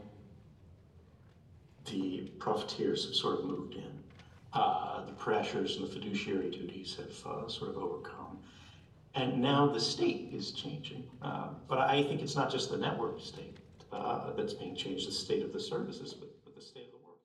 [1.85, 3.91] the profiteers have sort of moved in.
[4.53, 8.37] Uh, the pressures and the fiduciary duties have uh, sort of overcome.
[9.13, 11.03] And now the state is changing.
[11.21, 13.54] Uh, but I think it's not just the network state
[13.95, 17.05] uh, that's being changed, the state of the services, but, but the state of the
[17.05, 17.19] world.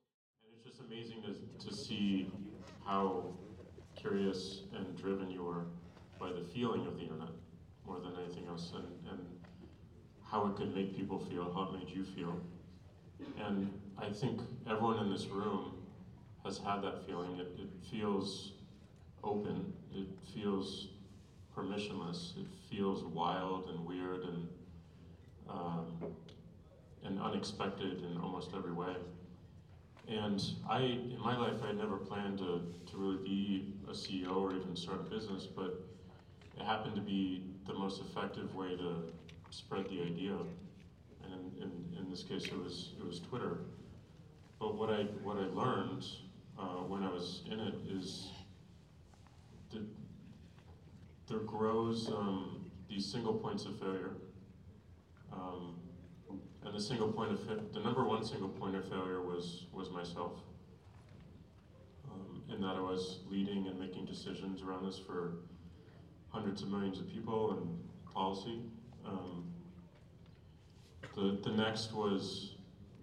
[0.44, 2.30] And it's just amazing to, to see
[2.86, 3.34] how
[3.96, 5.64] curious and driven you are
[6.18, 7.28] by the feeling of the internet
[7.86, 9.20] more than anything else and, and
[10.24, 12.40] how it could make people feel, how it made you feel.
[13.44, 15.74] And I think everyone in this room
[16.44, 17.38] has had that feeling.
[17.38, 18.52] It, it feels
[19.24, 20.88] open, it feels
[21.56, 24.48] permissionless, it feels wild and weird and,
[25.48, 25.86] um,
[27.04, 28.94] and unexpected in almost every way.
[30.08, 34.36] And I, in my life, I had never planned to, to really be a CEO
[34.36, 35.84] or even start a business, but
[36.58, 39.04] it happened to be the most effective way to
[39.50, 40.36] spread the idea
[41.32, 43.58] and in, in this case it was it was Twitter.
[44.58, 46.04] But what I what I learned
[46.58, 48.28] uh, when I was in it is
[49.72, 49.82] that
[51.28, 54.12] there grows um, these single points of failure.
[55.32, 55.76] Um,
[56.64, 60.32] and the single point of the number one single point of failure was was myself.
[62.10, 65.34] Um, in that I was leading and making decisions around this for
[66.28, 68.60] hundreds of millions of people and policy.
[69.06, 69.46] Um,
[71.14, 72.54] the, the next was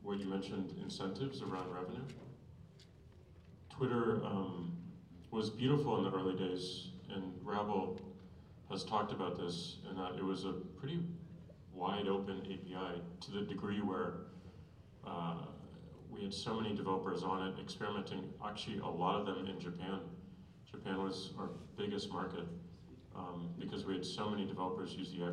[0.02, 2.04] what you mentioned, incentives around revenue.
[3.70, 4.72] Twitter um,
[5.32, 8.00] was beautiful in the early days, and Rabble
[8.70, 11.00] has talked about this, and that it was a pretty
[11.78, 14.14] wide open API to the degree where
[15.06, 15.46] uh,
[16.10, 20.00] we had so many developers on it experimenting, actually a lot of them in Japan.
[20.70, 22.46] Japan was our biggest market
[23.16, 25.26] um, because we had so many developers use the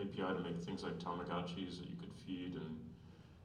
[0.00, 2.76] API to make things like Tamagotchis that you could feed and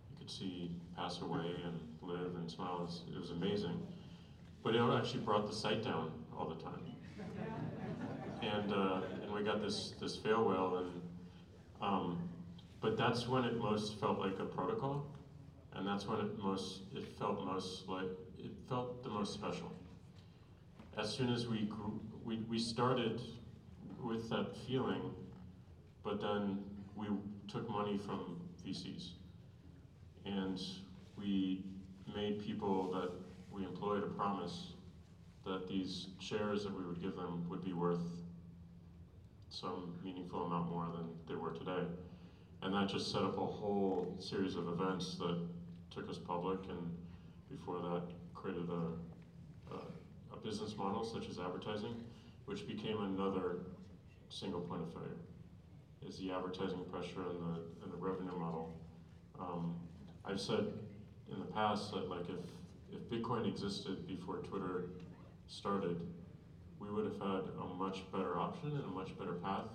[0.09, 2.79] you could see pass away and live and smile.
[2.79, 3.79] It was, it was amazing.
[4.63, 6.81] But it actually brought the site down all the time.
[8.39, 11.01] And, uh, and we got this, this fail whale and
[11.81, 12.29] um,
[12.81, 15.05] but that's when it most felt like a protocol
[15.73, 19.71] and that's when it most it felt most like it felt the most special
[20.97, 23.21] as soon as we grew, we, we started
[24.01, 25.13] with that feeling
[26.07, 26.59] but then
[26.95, 27.07] we
[27.49, 29.09] took money from VCs.
[30.25, 30.61] And
[31.17, 31.65] we
[32.15, 33.11] made people that
[33.51, 34.73] we employed a promise
[35.45, 37.99] that these shares that we would give them would be worth
[39.49, 41.83] some meaningful amount more than they were today.
[42.61, 45.39] And that just set up a whole series of events that
[45.91, 46.91] took us public and
[47.49, 48.01] before that
[48.33, 49.77] created a, a,
[50.33, 51.95] a business model such as advertising,
[52.45, 53.57] which became another
[54.29, 55.17] single point of failure
[56.07, 58.75] is the advertising pressure and the, and the revenue model.
[59.39, 59.75] Um,
[60.25, 60.65] I've said
[61.31, 64.85] in the past that like if, if Bitcoin existed before Twitter
[65.47, 65.99] started,
[66.79, 69.65] we would have had a much better option and a much better path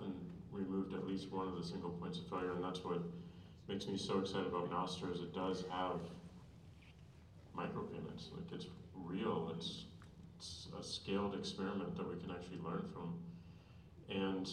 [0.52, 2.52] removed at least one of the single points of failure.
[2.52, 3.00] And that's what
[3.68, 6.00] makes me so excited about Nostr is it does have
[7.56, 8.32] micropayments.
[8.34, 9.84] Like it's real, it's
[10.78, 13.14] a scaled experiment that we can actually learn from.
[14.08, 14.50] And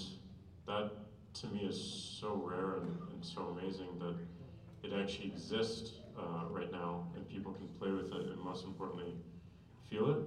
[0.67, 0.91] that
[1.33, 4.15] to me is so rare and, and so amazing that
[4.83, 9.13] it actually exists uh, right now and people can play with it and most importantly
[9.89, 10.17] feel it.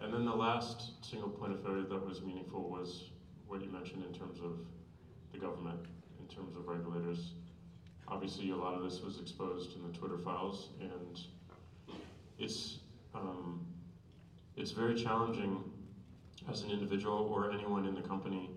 [0.00, 3.10] And then the last single point of failure that was meaningful was
[3.46, 4.58] what you mentioned in terms of
[5.32, 5.80] the government,
[6.20, 7.32] in terms of regulators.
[8.08, 11.20] Obviously, a lot of this was exposed in the Twitter files, and
[12.38, 12.78] it's
[13.14, 13.66] um,
[14.56, 15.62] it's very challenging
[16.50, 18.50] as an individual or anyone in the company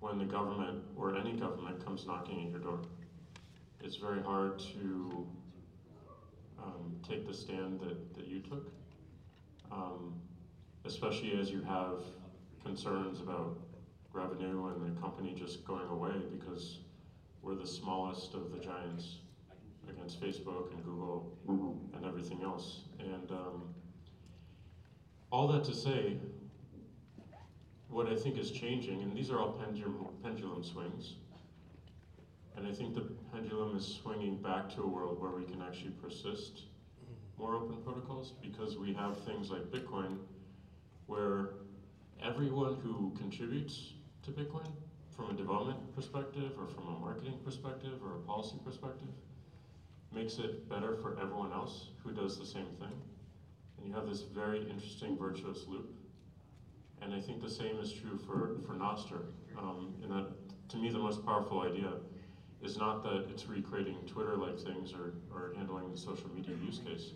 [0.00, 2.78] when the government or any government comes knocking at your door.
[3.82, 5.26] It's very hard to
[6.58, 8.70] um, take the stand that, that you took,
[9.70, 10.14] um,
[10.84, 12.00] especially as you have
[12.64, 13.58] concerns about
[14.14, 16.78] revenue and the company just going away because
[17.42, 19.18] we're the smallest of the giants
[19.88, 21.96] against Facebook and Google mm-hmm.
[21.96, 22.82] and everything else.
[22.98, 23.74] And um,
[25.30, 26.16] all that to say,
[27.88, 31.14] what I think is changing, and these are all pendulum, pendulum swings,
[32.56, 35.90] and I think the pendulum is swinging back to a world where we can actually
[35.90, 36.62] persist
[37.36, 40.18] more open protocols because we have things like Bitcoin
[41.06, 41.50] where
[42.22, 44.70] everyone who contributes to Bitcoin
[45.14, 49.08] from a development perspective or from a marketing perspective or a policy perspective
[50.14, 52.92] makes it better for everyone else who does the same thing.
[53.76, 55.92] And you have this very interesting virtuous loop.
[57.02, 59.26] And I think the same is true for, for Nostr.
[59.58, 60.28] Um, and that,
[60.70, 61.92] to me, the most powerful idea
[62.62, 67.10] is not that it's recreating Twitter-like things or, or handling the social media use case,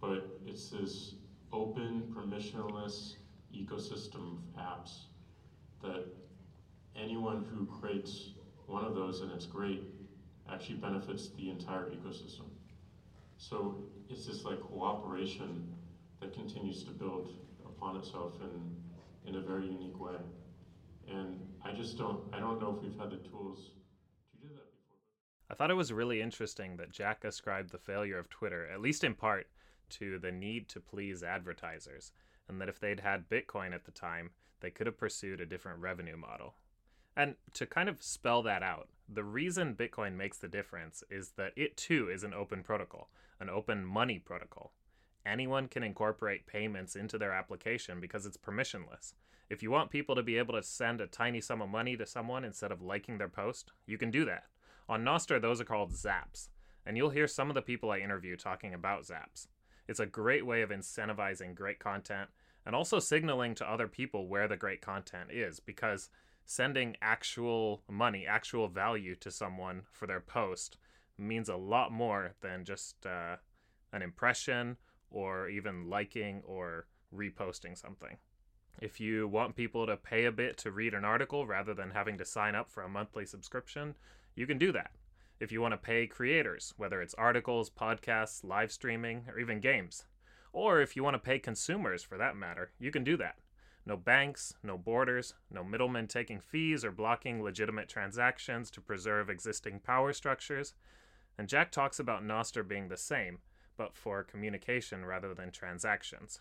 [0.00, 1.14] but it's this
[1.52, 3.16] open, permissionless
[3.52, 5.06] ecosystem of apps
[5.82, 6.06] that
[6.96, 8.30] anyone who creates
[8.66, 9.82] one of those and it's great
[10.50, 12.46] actually benefits the entire ecosystem.
[13.36, 13.76] So
[14.08, 15.68] it's this like cooperation
[16.20, 20.16] that continues to build upon itself in, in a very unique way.
[21.08, 23.70] And I just don't, I don't know if we've had the tools
[24.32, 24.96] to do that before.
[25.50, 29.04] I thought it was really interesting that Jack ascribed the failure of Twitter, at least
[29.04, 29.46] in part,
[29.90, 32.12] to the need to please advertisers,
[32.48, 35.80] and that if they'd had Bitcoin at the time, they could have pursued a different
[35.80, 36.54] revenue model.
[37.18, 41.52] And to kind of spell that out, the reason Bitcoin makes the difference is that
[41.56, 44.72] it too is an open protocol, an open money protocol.
[45.26, 49.14] Anyone can incorporate payments into their application because it's permissionless.
[49.50, 52.06] If you want people to be able to send a tiny sum of money to
[52.06, 54.44] someone instead of liking their post, you can do that.
[54.88, 56.50] On Nostr, those are called zaps,
[56.86, 59.48] and you'll hear some of the people I interview talking about zaps.
[59.88, 62.30] It's a great way of incentivizing great content
[62.64, 66.10] and also signaling to other people where the great content is because
[66.48, 70.78] sending actual money, actual value to someone for their post
[71.18, 73.36] means a lot more than just uh,
[73.92, 74.78] an impression
[75.10, 78.16] or even liking or reposting something.
[78.80, 82.16] If you want people to pay a bit to read an article rather than having
[82.16, 83.94] to sign up for a monthly subscription,
[84.34, 84.92] you can do that.
[85.40, 90.04] If you want to pay creators, whether it's articles, podcasts, live streaming, or even games,
[90.54, 93.36] or if you want to pay consumers for that matter, you can do that.
[93.88, 99.80] No banks, no borders, no middlemen taking fees or blocking legitimate transactions to preserve existing
[99.80, 100.74] power structures.
[101.38, 103.38] And Jack talks about Nostr being the same,
[103.78, 106.40] but for communication rather than transactions.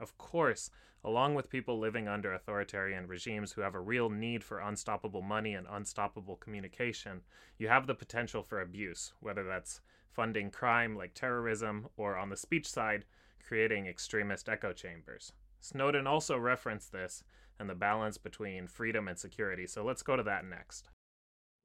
[0.00, 0.72] Of course,
[1.04, 5.54] along with people living under authoritarian regimes who have a real need for unstoppable money
[5.54, 7.20] and unstoppable communication,
[7.56, 12.36] you have the potential for abuse, whether that's funding crime like terrorism, or on the
[12.36, 13.04] speech side,
[13.46, 15.32] creating extremist echo chambers.
[15.64, 17.24] Snowden also referenced this
[17.58, 19.66] and the balance between freedom and security.
[19.66, 20.90] So let's go to that next.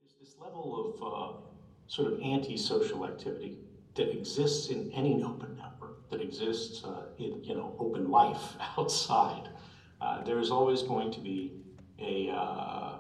[0.02, 1.38] There's this level of uh,
[1.88, 3.58] sort of antisocial activity
[3.96, 9.50] that exists in any open network, that exists uh, in you know open life outside.
[10.00, 11.52] Uh, there is always going to be
[12.00, 13.00] a uh,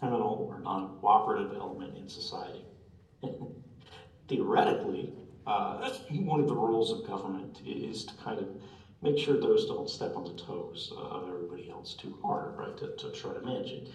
[0.00, 2.64] criminal or non-cooperative element in society.
[4.28, 5.12] Theoretically,
[5.46, 8.48] uh, one of the rules of government is to kind of
[9.02, 12.94] make sure those don't step on the toes of everybody else too hard, right, to,
[12.96, 13.88] to try to manage it.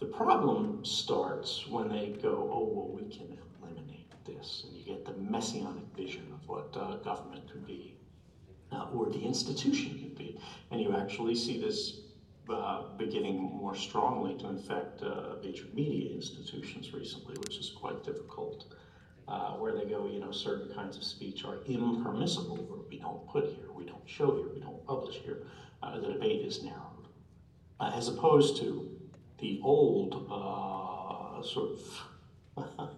[0.00, 5.06] The problem starts when they go, oh, well, we can eliminate this, and you get
[5.06, 7.96] the messianic vision of what uh, government could be,
[8.72, 10.38] uh, or the institution could be,
[10.70, 12.00] and you actually see this
[12.50, 18.74] uh, beginning more strongly to infect uh, major media institutions recently, which is quite difficult
[19.28, 23.26] uh, where they go, you know, certain kinds of speech are impermissible, or we don't
[23.28, 25.42] put here, we don't show here, we don't publish here.
[25.82, 27.08] Uh, the debate is narrowed.
[27.80, 28.88] Uh, as opposed to
[29.38, 32.70] the old uh, sort of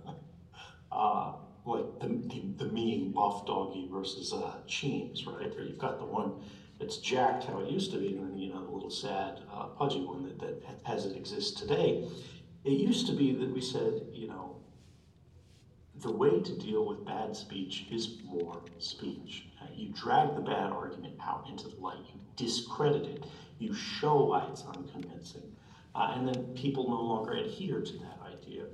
[0.93, 1.33] uh,
[1.65, 5.53] like the, the, the, mean buff doggy versus uh, Cheems, right?
[5.55, 6.33] Where you've got the one
[6.79, 9.41] that's jacked how it used to be, and then you know the little sad,
[9.77, 12.09] pudgy one that, that as it exists today.
[12.65, 14.57] It used to be that we said, you know,
[16.01, 19.47] the way to deal with bad speech is more speech.
[19.61, 23.25] Uh, you drag the bad argument out into the light, you discredit it,
[23.59, 25.55] you show why it's unconvincing,
[25.95, 28.65] uh, and then people no longer adhere to that idea.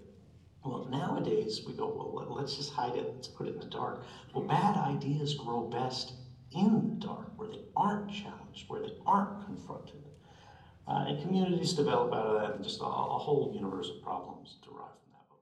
[0.65, 4.05] Well, nowadays we go, well, let's just hide it, let's put it in the dark.
[4.35, 6.13] Well, bad ideas grow best
[6.53, 10.05] in the dark, where they aren't challenged, where they aren't confronted.
[10.87, 14.57] Uh, and communities develop out of that, and just a, a, whole universe of problems
[14.63, 15.25] derive from that.
[15.31, 15.41] But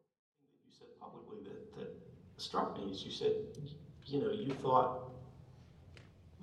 [0.64, 1.90] you said publicly that, that
[2.42, 3.32] struck me is you said,
[4.06, 5.10] you know, you thought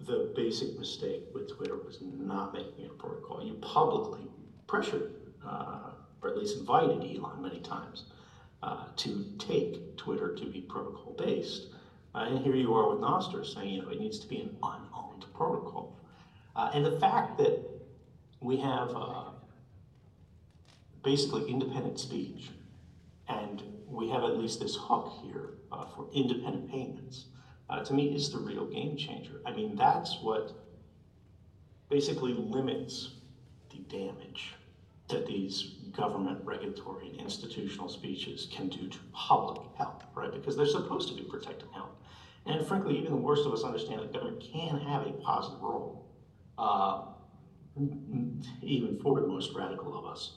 [0.08, 3.44] the basic mistake with Twitter was not making a protocol.
[3.44, 4.28] You publicly
[4.66, 5.14] pressured,
[5.46, 5.92] uh,
[6.22, 8.06] or at least invited Elon many times
[8.64, 11.68] uh, to take Twitter to be protocol based.
[12.16, 14.56] Uh, and here you are with Nostr saying, you know, it needs to be an
[14.64, 15.96] unowned protocol.
[16.56, 17.60] Uh, and the fact that
[18.40, 19.26] we have uh,
[21.04, 22.50] basically independent speech,
[23.28, 27.26] and we have at least this hook here uh, for independent payments,
[27.70, 29.42] uh, to me is the real game changer.
[29.46, 30.52] I mean, that's what
[31.90, 33.10] basically limits
[33.72, 34.54] the damage
[35.08, 40.32] that these government regulatory and institutional speeches can do to public health, right?
[40.32, 41.96] Because they're supposed to be protecting health.
[42.46, 46.06] And frankly, even the worst of us understand that government can have a positive role,
[46.58, 47.02] uh,
[48.62, 50.34] even for the most radical of us,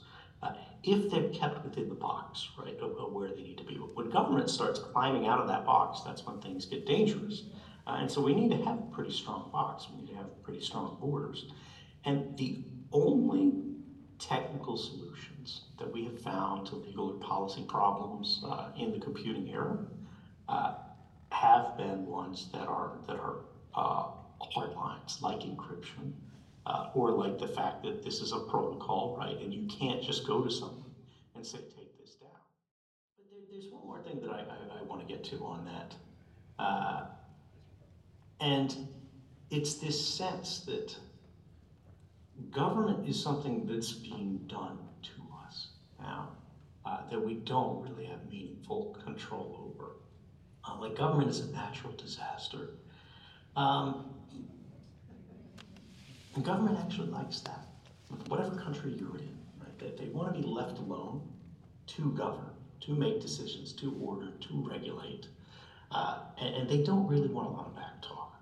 [0.83, 3.75] if they're kept within the box, right, of, of, where they need to be.
[3.75, 7.43] When government starts climbing out of that box, that's when things get dangerous.
[7.87, 9.87] Uh, and so we need to have a pretty strong box.
[9.89, 11.45] We need to have pretty strong borders.
[12.05, 13.53] And the only
[14.19, 19.49] technical solutions that we have found to legal or policy problems uh, in the computing
[19.49, 19.77] era
[20.47, 20.75] uh,
[21.29, 23.37] have been ones that are that are
[23.75, 26.13] uh, hard lines, like encryption,
[26.65, 29.37] uh, or like the fact that this is a protocol, right?
[29.39, 30.91] And you can't just go to someone
[31.35, 32.29] and say, "Take this down."
[33.17, 35.65] But there, there's one more thing that I, I, I want to get to on
[35.65, 35.95] that,
[36.63, 37.03] uh,
[38.39, 38.75] and
[39.49, 40.95] it's this sense that
[42.51, 45.11] government is something that's being done to
[45.45, 45.67] us
[45.99, 46.29] now
[46.85, 49.95] uh, that we don't really have meaningful control over.
[50.65, 52.69] Uh, like government is a natural disaster.
[53.55, 54.05] Um,
[56.35, 57.67] and government actually likes that.
[58.27, 59.77] Whatever country you're in, right?
[59.79, 61.21] They, they want to be left alone
[61.87, 65.27] to govern, to make decisions, to order, to regulate.
[65.91, 68.33] Uh, and, and, they don't really want a lot of back talk.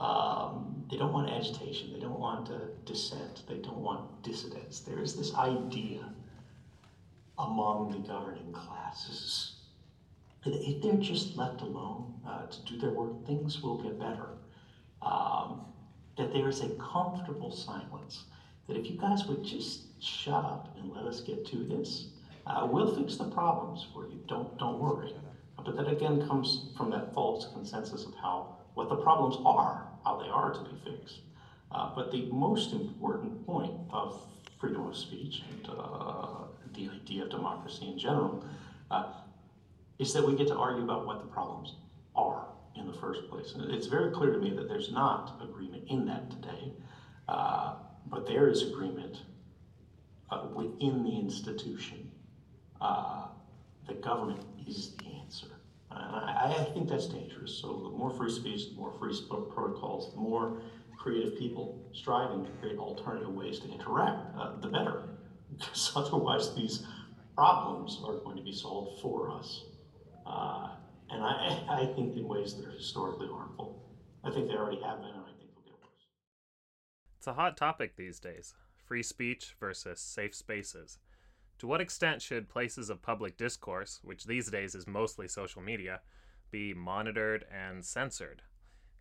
[0.00, 1.92] Um, they don't want agitation.
[1.92, 3.42] They don't want uh, dissent.
[3.48, 4.80] They don't want dissidents.
[4.80, 6.12] There is this idea
[7.38, 9.54] among the governing classes
[10.44, 14.28] that if they're just left alone uh, to do their work, things will get better.
[15.02, 15.62] Um,
[16.20, 18.24] that there is a comfortable silence.
[18.68, 22.08] That if you guys would just shut up and let us get to this,
[22.46, 24.20] uh, we'll fix the problems for you.
[24.28, 25.12] Don't don't worry.
[25.56, 30.18] But that again comes from that false consensus of how what the problems are how
[30.18, 31.20] they are to be fixed.
[31.72, 34.20] Uh, but the most important point of
[34.60, 36.44] freedom of speech and uh,
[36.74, 38.44] the idea of democracy in general
[38.90, 39.12] uh,
[39.98, 41.76] is that we get to argue about what the problems
[42.14, 42.49] are
[42.80, 43.52] in the first place.
[43.54, 46.72] And it's very clear to me that there's not agreement in that today,
[47.28, 47.76] uh,
[48.06, 49.18] but there is agreement
[50.30, 52.10] uh, within the institution
[52.80, 53.26] uh,
[53.86, 55.46] that government is the answer.
[55.90, 57.58] I, I think that's dangerous.
[57.60, 60.60] So the more free speech, the more free protocols, the more
[60.98, 65.04] creative people striving to create alternative ways to interact, uh, the better.
[65.58, 66.86] Because otherwise, these
[67.34, 69.64] problems are going to be solved for us.
[70.24, 70.68] Uh,
[71.12, 73.82] and I, I think in ways that are historically harmful.
[74.22, 76.06] I think they already have been, and I think they'll get worse.
[77.18, 78.54] It's a hot topic these days
[78.84, 80.98] free speech versus safe spaces.
[81.58, 86.00] To what extent should places of public discourse, which these days is mostly social media,
[86.50, 88.42] be monitored and censored?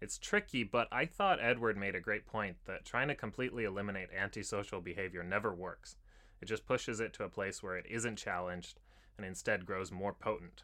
[0.01, 4.09] It's tricky, but I thought Edward made a great point that trying to completely eliminate
[4.13, 5.95] antisocial behavior never works.
[6.41, 8.79] It just pushes it to a place where it isn't challenged
[9.17, 10.63] and instead grows more potent.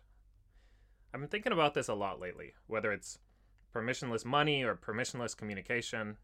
[1.16, 3.20] I've been thinking about this a lot lately, whether it's
[3.74, 6.18] permissionless money or permissionless communication.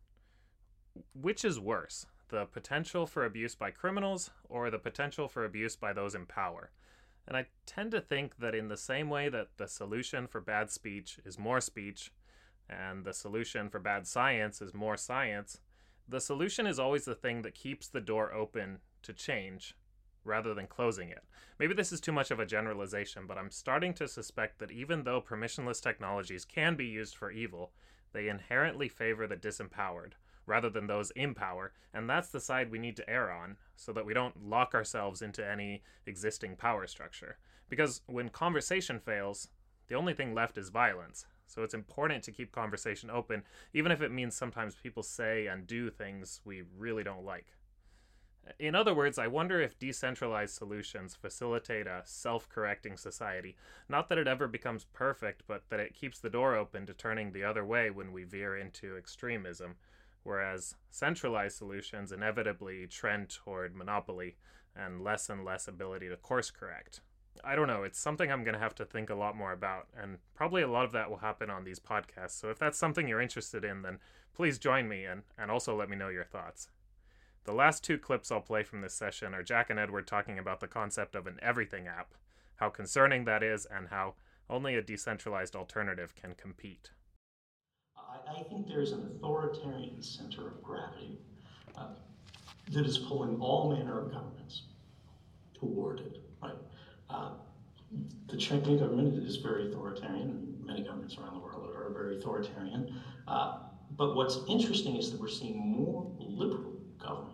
[1.14, 5.94] Which is worse, the potential for abuse by criminals or the potential for abuse by
[5.94, 6.72] those in power.
[7.26, 10.70] And I tend to think that in the same way that the solution for bad
[10.70, 12.12] speech is more speech,
[12.70, 15.62] and the solution for bad science is more science,
[16.06, 19.74] the solution is always the thing that keeps the door open to change
[20.24, 21.24] rather than closing it.
[21.60, 25.04] Maybe this is too much of a generalization, but I'm starting to suspect that even
[25.04, 27.72] though permissionless technologies can be used for evil,
[28.14, 30.14] they inherently favor the disempowered
[30.46, 33.94] rather than those in power, and that's the side we need to err on so
[33.94, 37.38] that we don't lock ourselves into any existing power structure.
[37.70, 39.48] Because when conversation fails,
[39.88, 41.26] the only thing left is violence.
[41.46, 43.44] So it's important to keep conversation open,
[43.74, 47.48] even if it means sometimes people say and do things we really don't like.
[48.58, 53.56] In other words, I wonder if decentralized solutions facilitate a self correcting society.
[53.88, 57.32] Not that it ever becomes perfect, but that it keeps the door open to turning
[57.32, 59.76] the other way when we veer into extremism,
[60.24, 64.38] whereas centralized solutions inevitably trend toward monopoly
[64.76, 67.02] and less and less ability to course correct.
[67.44, 69.88] I don't know, it's something I'm going to have to think a lot more about,
[69.96, 72.32] and probably a lot of that will happen on these podcasts.
[72.32, 74.00] So if that's something you're interested in, then
[74.34, 76.70] please join me and, and also let me know your thoughts.
[77.44, 80.60] The last two clips I'll play from this session are Jack and Edward talking about
[80.60, 82.14] the concept of an everything app,
[82.58, 84.14] how concerning that is, and how
[84.48, 86.92] only a decentralized alternative can compete.
[87.98, 91.18] I, think there's an authoritarian center of gravity
[91.76, 91.88] uh,
[92.72, 94.64] that is pulling all manner of governments
[95.54, 96.54] toward it, right?
[97.10, 97.32] Uh,
[98.28, 100.30] the Chinese government is very authoritarian.
[100.30, 103.02] And many governments around the world are very authoritarian.
[103.28, 103.60] Uh,
[103.98, 107.31] but what's interesting is that we're seeing more liberal governments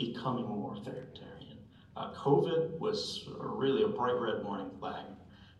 [0.00, 1.58] becoming more authoritarian.
[1.96, 5.04] Uh, COVID was really a bright red warning flag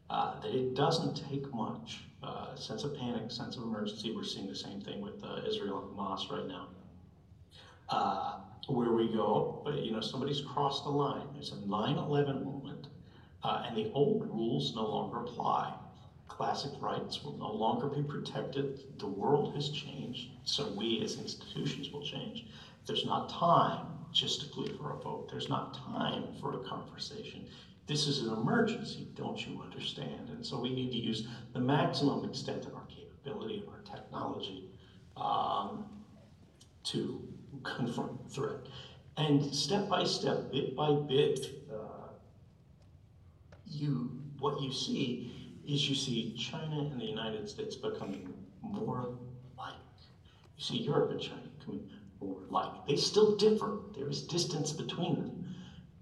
[0.08, 2.04] uh, that it doesn't take much.
[2.22, 4.12] Uh, sense of panic, sense of emergency.
[4.14, 6.68] We're seeing the same thing with uh, Israel and Hamas right now.
[7.88, 11.26] Uh, where we go, but you know, somebody's crossed the line.
[11.32, 12.86] There's a 9 11 moment,
[13.42, 15.74] uh, and the old rules no longer apply.
[16.28, 18.80] Classic rights will no longer be protected.
[18.98, 22.46] The world has changed, so we as institutions will change.
[22.86, 23.86] There's not time
[24.52, 25.28] plead for a vote.
[25.30, 27.46] There's not time for a conversation.
[27.86, 30.28] This is an emergency, don't you understand?
[30.30, 34.70] And so we need to use the maximum extent of our capability, of our technology,
[35.16, 35.84] um,
[36.84, 37.22] to
[37.62, 38.66] confront the threat.
[39.16, 42.12] And step by step, bit by bit, uh,
[43.66, 48.32] you what you see is you see China and the United States becoming
[48.62, 49.18] more
[49.58, 49.74] like.
[50.56, 51.90] You see Europe and China becoming
[52.20, 52.86] or like.
[52.86, 53.78] They still differ.
[53.94, 55.54] There is distance between them,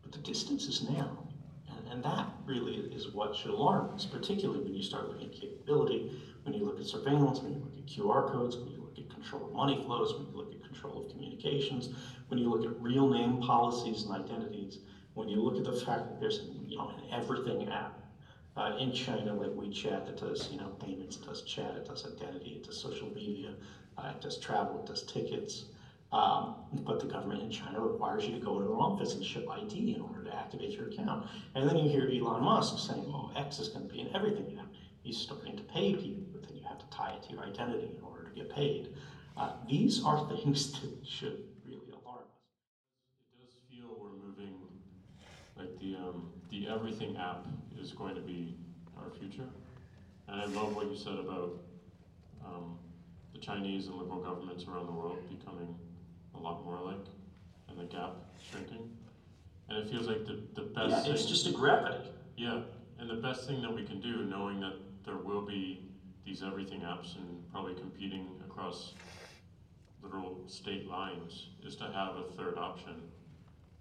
[0.03, 1.27] but the distance is narrow.
[1.69, 5.41] And, and that really is what should alarm us, particularly when you start looking at
[5.41, 6.11] capability,
[6.43, 9.09] when you look at surveillance, when you look at QR codes, when you look at
[9.11, 11.89] control of money flows, when you look at control of communications,
[12.29, 14.79] when you look at real name policies and identities,
[15.15, 18.01] when you look at the fact that there's you know, an everything app
[18.57, 22.05] uh, in China, like WeChat, that does you know payments, it does chat, it does
[22.05, 23.55] identity, it does social media,
[23.97, 25.65] uh, it does travel, it does tickets.
[26.11, 26.55] Um,
[26.85, 29.95] but the government in China requires you to go to an office and show ID
[29.95, 31.27] in order to activate your account.
[31.55, 34.55] And then you hear Elon Musk saying, "Oh, X is going to be in everything
[34.57, 34.65] now."
[35.03, 37.95] He's starting to pay people, but then you have to tie it to your identity
[37.97, 38.89] in order to get paid.
[39.37, 42.43] Uh, these are things that should really alarm us.
[43.31, 44.67] It does feel we're moving,
[45.57, 47.47] like the um, the everything app
[47.79, 48.55] is going to be
[48.97, 49.47] our future.
[50.27, 51.53] And I love what you said about
[52.45, 52.79] um,
[53.33, 55.75] the Chinese and liberal governments around the world becoming
[56.39, 57.05] a lot more like,
[57.69, 58.13] and the gap
[58.51, 58.89] shrinking.
[59.69, 61.13] And it feels like the, the best Yeah, thing.
[61.13, 62.09] it's just a gravity.
[62.37, 62.61] Yeah,
[62.99, 64.75] and the best thing that we can do, knowing that
[65.05, 65.83] there will be
[66.25, 68.95] these everything apps and probably competing across
[70.03, 72.95] literal state lines, is to have a third option,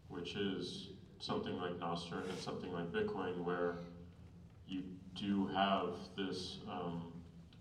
[0.08, 0.90] which is
[1.20, 3.80] something like Nostr and something like Bitcoin, where
[4.68, 4.84] you
[5.16, 7.02] do have this um,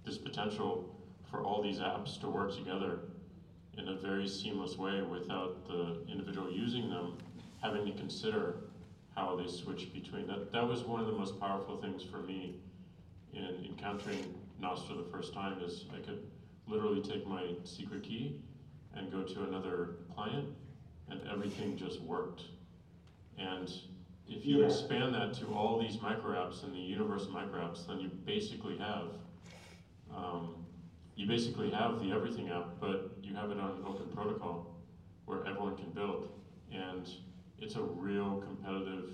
[0.04, 0.94] this potential
[1.30, 3.00] for all these apps to work together
[3.78, 7.18] in a very seamless way without the individual using them
[7.62, 8.56] having to consider
[9.14, 10.26] how they switch between.
[10.26, 12.54] That, that was one of the most powerful things for me
[13.32, 16.22] in encountering Nostr for the first time is I could
[16.66, 18.36] literally take my secret key
[18.94, 20.46] and go to another client
[21.08, 22.44] and everything just worked.
[23.38, 23.70] And
[24.26, 24.66] if you Yeah.
[24.66, 28.08] expand that to all these micro apps and the universe of micro apps, then you
[28.08, 29.12] basically have
[30.14, 30.65] um,
[31.16, 34.76] you basically have the everything app, but you have it on an open protocol
[35.24, 36.28] where everyone can build.
[36.72, 37.08] And
[37.58, 39.10] it's a real competitive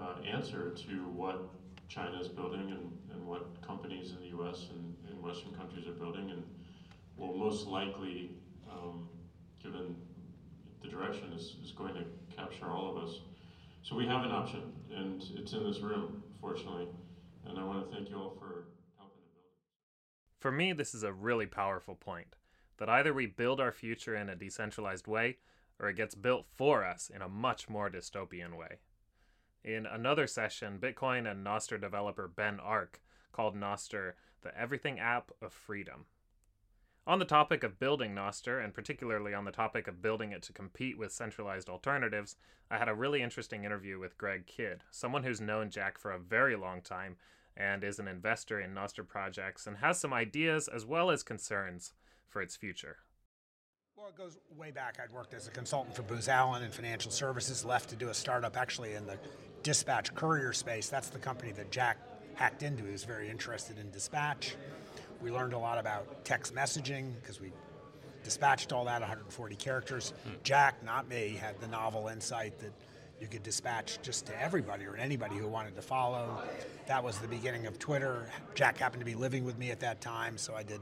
[0.00, 1.42] uh, answer to what
[1.88, 5.92] China is building and, and what companies in the US and, and Western countries are
[5.92, 6.42] building, and
[7.16, 8.30] will most likely,
[8.70, 9.08] um,
[9.62, 9.96] given
[10.82, 13.20] the direction, is, is going to capture all of us.
[13.82, 14.62] So we have an option,
[14.94, 16.86] and it's in this room, fortunately.
[17.46, 18.64] And I want to thank you all for
[18.96, 20.31] helping to build it.
[20.42, 22.34] For me, this is a really powerful point
[22.78, 25.36] that either we build our future in a decentralized way
[25.78, 28.78] or it gets built for us in a much more dystopian way.
[29.62, 35.52] In another session, Bitcoin and Nostr developer Ben Arc called Nostr the everything app of
[35.52, 36.06] freedom.
[37.06, 40.52] On the topic of building Nostr, and particularly on the topic of building it to
[40.52, 42.34] compete with centralized alternatives,
[42.68, 46.18] I had a really interesting interview with Greg Kidd, someone who's known Jack for a
[46.18, 47.14] very long time
[47.56, 51.92] and is an investor in Nostr projects and has some ideas as well as concerns
[52.28, 52.96] for its future.
[53.96, 54.98] Well, it goes way back.
[55.02, 58.14] I'd worked as a consultant for Booz Allen in financial services, left to do a
[58.14, 59.18] startup actually in the
[59.62, 60.88] dispatch courier space.
[60.88, 61.98] That's the company that Jack
[62.34, 62.84] hacked into.
[62.84, 64.56] He was very interested in dispatch.
[65.20, 67.52] We learned a lot about text messaging because we
[68.24, 70.14] dispatched all that 140 characters.
[70.24, 70.30] Hmm.
[70.42, 72.72] Jack, not me, had the novel insight that
[73.22, 76.42] you could dispatch just to everybody or anybody who wanted to follow.
[76.86, 78.28] That was the beginning of Twitter.
[78.56, 80.80] Jack happened to be living with me at that time, so I did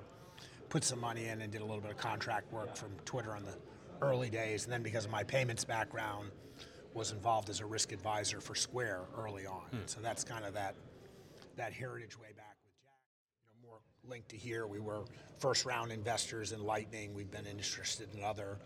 [0.71, 3.45] put some money in and did a little bit of contract work from Twitter on
[3.45, 3.55] the
[4.01, 4.65] early days.
[4.65, 6.31] And then because of my payments background,
[6.95, 9.67] was involved as a risk advisor for Square early on.
[9.71, 9.77] Hmm.
[9.87, 10.75] So that's kind of that
[11.57, 12.99] that heritage way back with Jack.
[13.45, 13.79] You know, more
[14.09, 14.67] linked to here.
[14.67, 15.05] We were
[15.39, 17.15] first round investors in Lightning.
[17.15, 18.59] We've been interested in other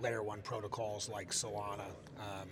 [0.00, 1.88] layer one protocols like Solana.
[2.18, 2.48] Um,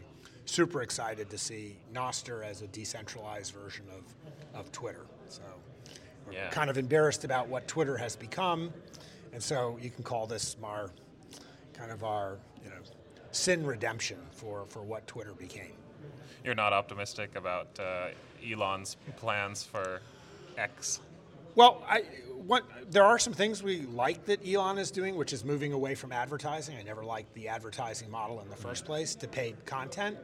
[0.51, 5.07] super excited to see Nostr as a decentralized version of, of Twitter.
[5.29, 5.43] So
[6.27, 6.51] we're yeah.
[6.51, 8.73] kind of embarrassed about what Twitter has become.
[9.33, 10.91] And so you can call this our
[11.73, 12.77] kind of our, you know,
[13.31, 15.73] sin redemption for, for what Twitter became.
[16.45, 18.09] You're not optimistic about uh,
[18.45, 20.01] Elon's plans for
[20.57, 21.01] X?
[21.55, 22.03] Well, I,
[22.47, 25.95] what, there are some things we like that Elon is doing, which is moving away
[25.95, 26.77] from advertising.
[26.77, 30.17] I never liked the advertising model in the first place to paid content,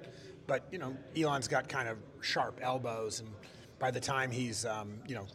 [0.46, 3.28] but you know, Elon's got kind of sharp elbows, and
[3.78, 5.26] by the time he's um, you know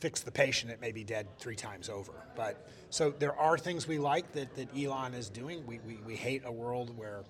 [0.00, 2.12] fixed the patient, it may be dead three times over.
[2.34, 5.64] But so there are things we like that, that Elon is doing.
[5.64, 7.22] We, we, we hate a world where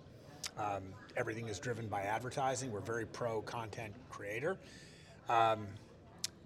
[0.57, 0.83] um,
[1.15, 2.73] everything is driven by advertising.
[2.73, 4.57] We're very pro content creator.
[5.29, 5.67] Um,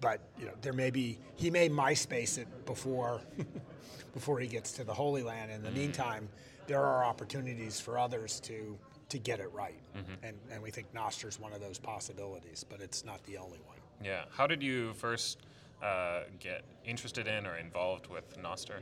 [0.01, 3.21] but you know there may be he may MySpace it before
[4.13, 5.51] before he gets to the Holy Land.
[5.51, 5.77] In the mm-hmm.
[5.77, 6.29] meantime,
[6.67, 8.77] there are opportunities for others to
[9.09, 10.25] to get it right, mm-hmm.
[10.25, 13.59] and and we think Nostr is one of those possibilities, but it's not the only
[13.65, 13.77] one.
[14.03, 14.25] Yeah.
[14.29, 15.39] How did you first
[15.81, 18.81] uh, get interested in or involved with Nostr?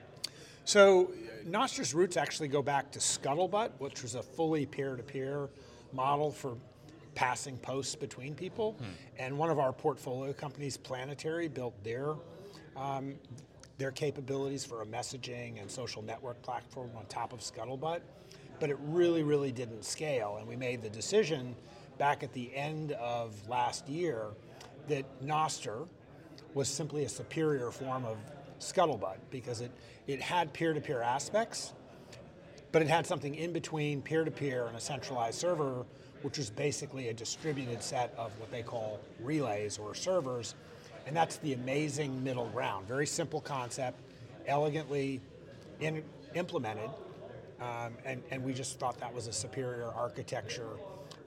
[0.66, 1.12] So
[1.48, 5.50] Nostr's roots actually go back to Scuttlebutt, which was a fully peer-to-peer
[5.94, 6.58] model for
[7.16, 8.74] passing posts between people.
[8.74, 8.86] Hmm.
[9.18, 12.14] And one of our portfolio companies, Planetary, built their
[12.76, 13.16] um,
[13.78, 18.02] their capabilities for a messaging and social network platform on top of Scuttlebutt.
[18.60, 20.38] But it really, really didn't scale.
[20.40, 21.56] And we made the decision
[21.98, 24.28] back at the end of last year
[24.88, 25.88] that Nostr
[26.54, 28.18] was simply a superior form of
[28.60, 29.72] Scuttlebutt because it,
[30.08, 31.74] it had peer to peer aspects,
[32.72, 35.86] but it had something in between peer to peer and a centralized server
[36.26, 40.56] which is basically a distributed set of what they call relays or servers.
[41.06, 42.88] And that's the amazing middle ground.
[42.88, 44.00] Very simple concept,
[44.48, 45.22] elegantly
[45.80, 46.04] in,
[46.34, 46.90] implemented.
[47.62, 50.72] Um, and, and we just thought that was a superior architecture.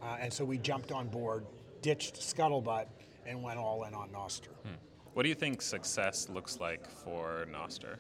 [0.02, 1.46] Uh, and so we jumped on board,
[1.80, 2.86] ditched Scuttlebutt,
[3.24, 4.48] and went all in on Nostr.
[4.64, 4.74] Hmm.
[5.14, 7.98] What do you think success looks like for Nostr?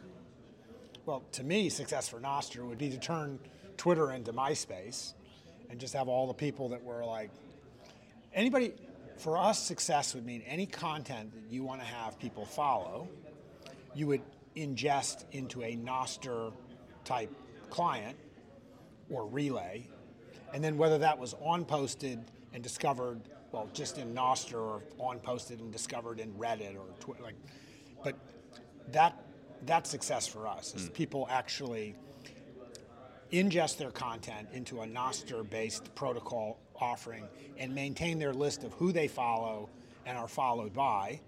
[1.06, 3.38] Well, to me, success for Nostr would be to turn
[3.76, 5.14] Twitter into MySpace
[5.70, 7.30] and just have all the people that were like
[8.32, 8.72] anybody
[9.16, 13.08] for us success would mean any content that you want to have people follow
[13.94, 14.22] you would
[14.56, 16.52] ingest into a Nostr
[17.04, 17.30] type
[17.70, 18.16] client
[19.10, 19.86] or relay
[20.52, 22.18] and then whether that was on posted
[22.52, 23.20] and discovered
[23.52, 27.36] well just in Nostr or on posted and discovered in Reddit or Twitter like
[28.02, 28.16] but
[28.92, 29.20] that
[29.66, 30.94] that's success for us is mm.
[30.94, 31.94] people actually
[33.32, 37.24] ingest their content into a Nostr-based protocol offering
[37.58, 39.68] and maintain their list of who they follow
[40.06, 41.20] and are followed by,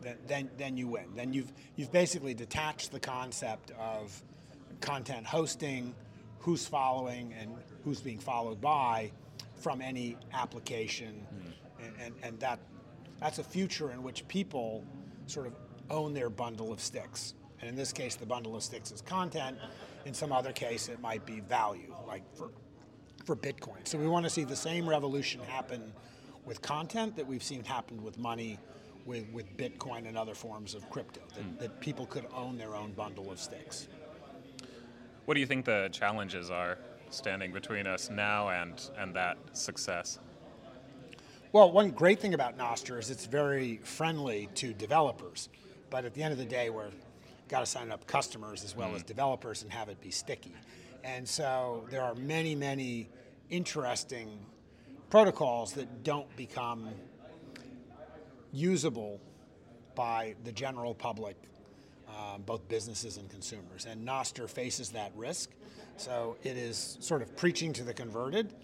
[0.00, 1.06] then, then, then you win.
[1.14, 4.22] Then you've, you've basically detached the concept of
[4.80, 5.94] content hosting,
[6.38, 7.52] who's following and
[7.84, 9.10] who's being followed by
[9.54, 11.26] from any application.
[11.34, 11.84] Mm.
[11.84, 12.60] And, and, and that,
[13.20, 14.84] that's a future in which people
[15.26, 15.54] sort of
[15.90, 17.34] own their bundle of sticks.
[17.60, 19.58] And in this case, the bundle of sticks is content.
[20.04, 22.50] In some other case, it might be value, like for,
[23.24, 23.86] for Bitcoin.
[23.86, 25.92] So we want to see the same revolution happen
[26.44, 28.58] with content that we've seen happen with money,
[29.04, 31.58] with, with Bitcoin and other forms of crypto, that, mm.
[31.58, 33.88] that people could own their own bundle of sticks.
[35.26, 36.78] What do you think the challenges are
[37.10, 40.18] standing between us now and, and that success?
[41.52, 45.48] Well, one great thing about Nostr is it's very friendly to developers.
[45.90, 46.90] But at the end of the day, we're
[47.48, 48.96] got to sign up customers as well mm.
[48.96, 50.54] as developers and have it be sticky.
[51.04, 53.08] And so there are many, many
[53.50, 54.38] interesting
[55.10, 56.90] protocols that don't become
[58.52, 59.20] usable
[59.94, 61.36] by the general public
[62.08, 63.86] um, both businesses and consumers.
[63.86, 65.50] And Nostr faces that risk.
[65.96, 68.54] So it is sort of preaching to the converted,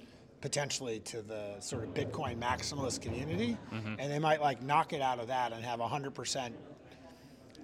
[0.41, 3.57] potentially to the sort of Bitcoin maximalist community.
[3.73, 3.95] Mm-hmm.
[3.99, 6.53] And they might like knock it out of that and have 100%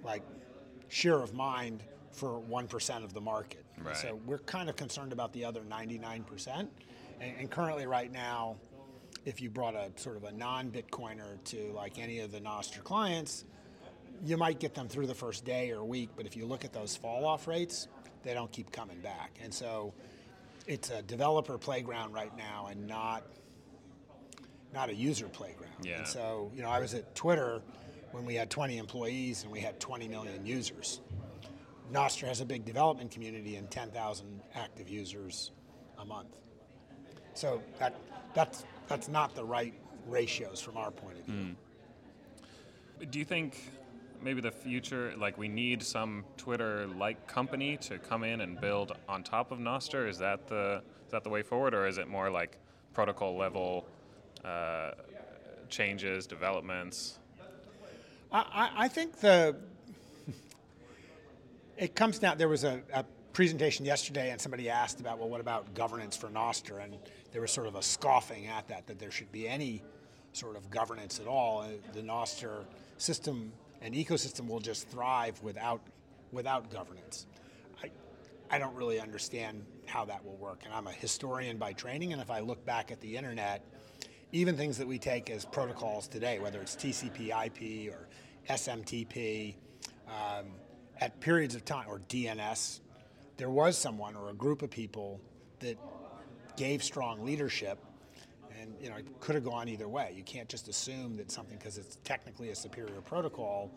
[0.03, 0.23] like
[0.91, 3.65] share of mind for 1% of the market.
[3.81, 3.95] Right.
[3.95, 6.47] So we're kind of concerned about the other 99%.
[6.47, 6.69] And,
[7.21, 8.57] and currently, right now,
[9.25, 13.45] if you brought a sort of a non-Bitcoiner to like any of the Nostr clients,
[14.23, 16.73] you might get them through the first day or week, but if you look at
[16.73, 17.87] those fall off rates,
[18.23, 19.39] they don't keep coming back.
[19.41, 19.93] And so
[20.67, 23.23] it's a developer playground right now and not
[24.73, 25.73] not a user playground.
[25.83, 25.97] Yeah.
[25.97, 27.61] And so, you know, I was at Twitter
[28.11, 31.01] when we had 20 employees and we had 20 million users.
[31.91, 35.51] Nostr has a big development community and 10,000 active users
[35.97, 36.37] a month.
[37.33, 37.95] So that
[38.33, 39.73] that's that's not the right
[40.07, 41.55] ratios from our point of view.
[43.09, 43.71] Do you think
[44.21, 49.23] maybe the future, like we need some Twitter-like company to come in and build on
[49.23, 50.07] top of Nostr?
[50.07, 52.57] Is that the is that the way forward, or is it more like
[52.93, 53.87] protocol level
[54.45, 54.91] uh,
[55.69, 57.19] changes, developments?
[58.31, 59.57] I, I, think the
[61.77, 62.37] it comes down.
[62.37, 63.03] There was a, a
[63.33, 66.83] presentation yesterday, and somebody asked about, well, what about governance for Nostr?
[66.83, 66.97] And
[67.31, 69.81] there was sort of a scoffing at that, that there should be any
[70.33, 71.61] sort of governance at all.
[71.61, 72.63] Uh, the Nostr
[72.97, 73.51] system
[73.81, 75.81] and ecosystem will just thrive without
[76.31, 77.25] without governance.
[77.83, 77.89] I,
[78.49, 82.13] I don't really understand how that will work, and I'm a historian by training.
[82.13, 83.65] And if I look back at the internet,
[84.31, 88.07] even things that we take as protocols today, whether it's TCP/IP or
[88.51, 89.55] SMTP,
[90.07, 90.47] um,
[90.99, 92.79] at periods of time, or DNS,
[93.37, 95.19] there was someone or a group of people
[95.59, 95.77] that
[96.57, 97.79] gave strong leadership
[98.59, 100.13] and you know it could have gone either way.
[100.15, 103.71] You can't just assume that something because it's technically a superior protocol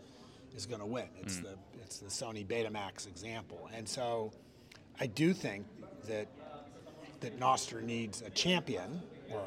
[0.55, 1.07] is going to win.
[1.21, 3.69] It's the it's the sony betamax example.
[3.73, 4.31] And so
[4.99, 5.65] i do think
[6.07, 6.27] that
[7.19, 9.01] that nostr needs a champion
[9.31, 9.41] or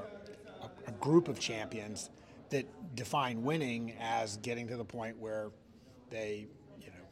[0.62, 2.10] a, a group of champions
[2.50, 5.50] that define winning as getting to the point where
[6.10, 6.46] they
[6.80, 7.06] you know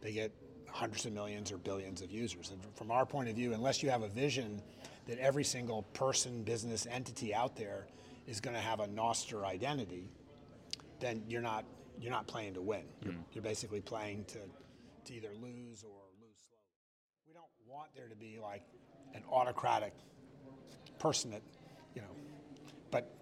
[0.00, 0.32] they get
[0.72, 2.50] hundreds of millions or billions of users.
[2.50, 4.62] And from our point of view, unless you have a vision
[5.06, 7.86] that every single person, business, entity out there
[8.26, 10.08] is going to have a Nostr identity,
[11.00, 11.64] then you're not
[12.00, 12.84] you're not playing to win.
[13.02, 13.22] You're, mm-hmm.
[13.32, 14.38] you're basically playing to
[15.06, 16.62] to either lose or lose slowly.
[17.26, 18.62] We don't want there to be like
[19.14, 19.92] an autocratic
[20.98, 21.42] person that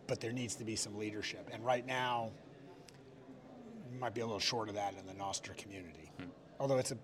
[0.08, 1.48] but there needs to be some leadership.
[1.52, 2.32] And right now,
[4.00, 6.10] might be a little short of that in the Nostr community.
[6.18, 6.26] Hmm.
[6.58, 6.98] Although it's a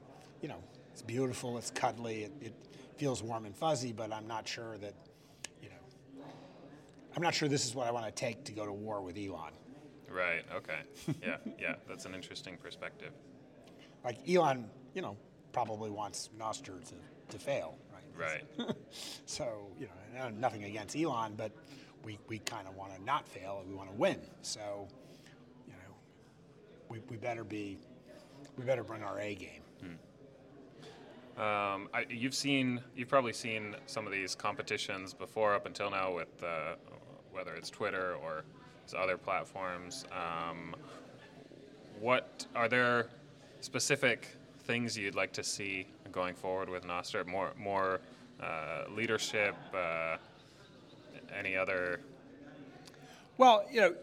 [0.44, 2.54] you know, it's beautiful, it's cuddly, it, it
[2.98, 4.92] feels warm and fuzzy, but I'm not sure that,
[5.62, 6.24] you know,
[7.16, 9.16] I'm not sure this is what I want to take to go to war with
[9.16, 9.52] Elon.
[10.06, 10.44] Right.
[10.54, 10.80] Okay.
[11.22, 11.36] Yeah.
[11.58, 11.74] yeah.
[11.88, 13.12] That's an interesting perspective.
[14.04, 15.16] Like Elon, you know,
[15.52, 16.94] probably wants Nostr to,
[17.30, 17.78] to fail,
[18.18, 18.44] right?
[18.58, 18.76] Right.
[19.24, 21.52] So, you know, nothing against Elon, but
[22.04, 24.18] we, we kind of want to not fail and we want to win.
[24.42, 24.88] So,
[25.66, 25.94] you know,
[26.88, 27.78] we, we better be,
[28.56, 29.62] we better bring our A game.
[31.36, 36.14] Um, I, you've seen, you've probably seen some of these competitions before up until now
[36.14, 36.74] with uh,
[37.32, 38.44] whether it's Twitter or
[38.96, 40.04] other platforms.
[40.12, 40.76] Um,
[41.98, 43.08] what are there
[43.60, 44.28] specific
[44.60, 47.26] things you'd like to see going forward with Nostr?
[47.26, 48.00] More, more
[48.40, 49.56] uh, leadership.
[49.74, 50.18] Uh,
[51.36, 52.00] any other?
[53.38, 53.94] Well, you know,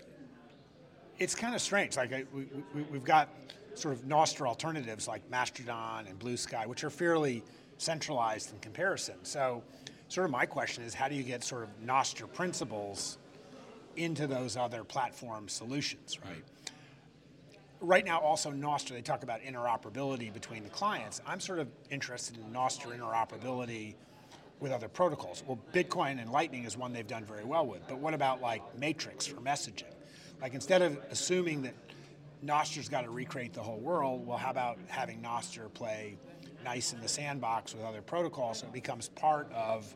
[1.19, 1.97] it's kind of strange.
[1.97, 3.29] Like we, we, we've got
[3.75, 7.43] sort of Nostr alternatives like Mastodon and Blue Sky, which are fairly
[7.77, 9.15] centralized in comparison.
[9.23, 9.63] So,
[10.09, 13.17] sort of my question is, how do you get sort of Nostr principles
[13.95, 16.43] into those other platform solutions, right?
[17.79, 21.21] Right now, also Nostr, they talk about interoperability between the clients.
[21.25, 23.95] I'm sort of interested in Nostr interoperability
[24.61, 25.43] with other protocols.
[25.45, 28.61] Well, Bitcoin and Lightning is one they've done very well with, but what about like
[28.77, 29.91] Matrix for messaging?
[30.41, 31.73] Like instead of assuming that
[32.43, 34.25] Nostr's got to recreate the whole world.
[34.25, 36.17] Well, how about having Nostr play
[36.63, 39.93] nice in the sandbox with other protocols so it becomes part of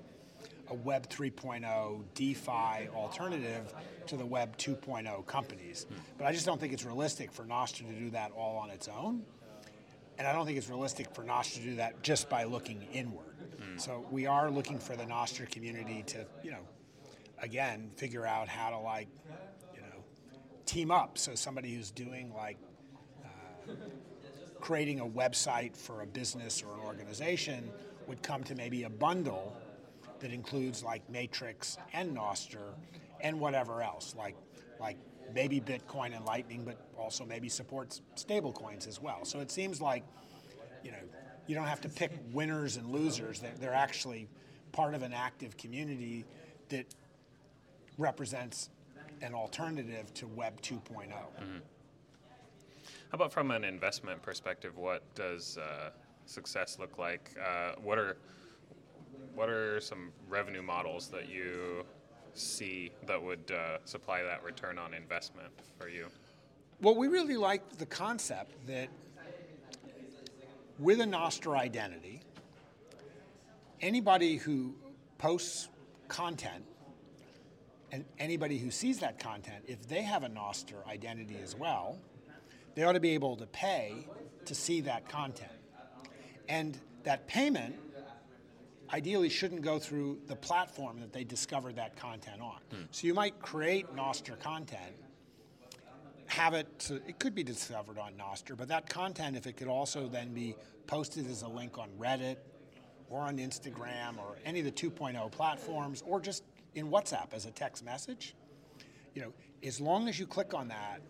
[0.70, 3.74] a Web 3.0 DeFi alternative
[4.07, 5.86] to the Web 2.0 companies?
[5.89, 5.95] Hmm.
[6.18, 8.88] But I just don't think it's realistic for Nostr to do that all on its
[8.88, 9.24] own.
[10.18, 13.34] And I don't think it's realistic for Nostr to do that just by looking inward.
[13.78, 16.68] So we are looking for the Nostr community to, you know,
[17.41, 19.08] again, figure out how to like
[19.74, 20.03] you know,
[20.66, 21.18] team up.
[21.18, 22.58] So somebody who's doing like
[23.24, 23.74] uh,
[24.60, 27.70] creating a website for a business or an organization
[28.08, 29.56] would come to maybe a bundle
[30.20, 32.74] that includes like Matrix and Nostr
[33.22, 34.36] and whatever else, like
[34.80, 34.97] like
[35.34, 39.26] maybe Bitcoin and Lightning, but also maybe supports stable coins as well.
[39.26, 40.03] So it seems like
[40.84, 40.97] you know,
[41.48, 43.39] you don't have to pick winners and losers.
[43.39, 44.28] They're, they're actually
[44.72, 46.26] part of an active community
[46.70, 46.86] that
[47.98, 48.70] represents
[49.22, 51.12] an alternative to Web 2.0.
[51.12, 51.22] How
[53.14, 54.78] about from an investment perspective?
[54.78, 55.91] What does uh,
[56.26, 57.32] success look like?
[57.41, 58.18] Uh, what are
[59.36, 61.86] what are some revenue models that you
[62.34, 66.08] see that would uh, supply that return on investment for you?
[66.82, 68.89] Well, we really like the concept that
[70.80, 72.21] with a Nostr identity,
[73.82, 74.76] anybody who
[75.17, 75.69] posts
[76.07, 76.65] content
[77.91, 81.97] and anybody who sees that content, if they have a Nostr identity as well,
[82.76, 84.07] they ought to be able to pay
[84.45, 85.51] to see that content.
[86.49, 87.76] And that payment
[88.93, 92.59] ideally shouldn't go through the platform that they discovered that content on.
[92.71, 92.84] Hmm.
[92.91, 94.95] So you might create Nostr content,
[96.28, 100.07] have it, it could be discovered on Nostr, but that content, if it could also
[100.07, 100.55] then be
[100.88, 102.38] posted as a link on Reddit
[103.09, 107.51] or on Instagram or any of the 2.0 platforms or just in WhatsApp as a
[107.51, 108.36] text message,
[109.13, 111.01] you know, as long as you click on that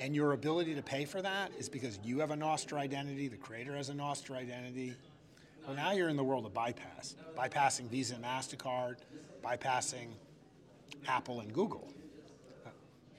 [0.00, 3.36] and your ability to pay for that is because you have a Nostr identity, the
[3.36, 4.94] creator has a Nostr identity,
[5.66, 8.96] well, now you're in the world of bypass, bypassing Visa and MasterCard,
[9.44, 10.08] bypassing
[11.06, 11.88] Apple and Google.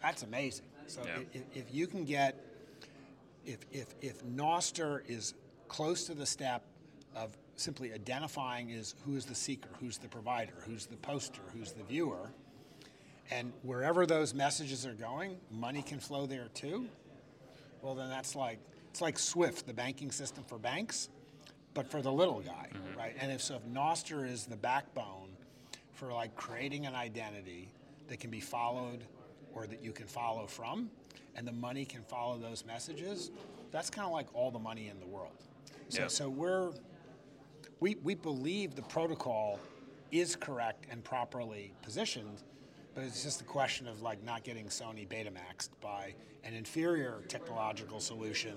[0.02, 0.66] That's amazing.
[0.88, 1.20] So Yeah.
[1.34, 2.40] if, if you can get,
[3.46, 5.34] if, if, if Nostr is
[5.68, 6.64] close to the step
[7.16, 11.72] of simply identifying is who is the seeker, who's the provider, who's the poster, who's
[11.72, 12.30] the viewer,
[13.32, 16.88] and wherever those messages are going, money can flow there too.
[17.82, 18.60] Well, then that's like
[18.90, 21.10] it's like SWIFT, the banking system for banks,
[21.74, 22.98] but for the little guy, mm-hmm.
[22.98, 23.16] right?
[23.20, 25.30] And if so, if Nostr is the backbone
[25.94, 27.70] for like creating an identity
[28.08, 29.04] that can be followed
[29.54, 30.90] or that you can follow from,
[31.36, 33.32] and the money can follow those messages,
[33.72, 35.34] that's kind of like all the money in the world.
[35.90, 36.08] So, Yeah.
[36.08, 36.72] so we're
[37.80, 39.60] we, we believe the protocol
[40.12, 42.42] is correct and properly positioned,
[42.96, 46.14] but it's just a question of like not getting Sony Betamaxed by
[46.46, 48.56] an inferior technological solution,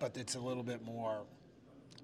[0.00, 1.24] but it's a little bit more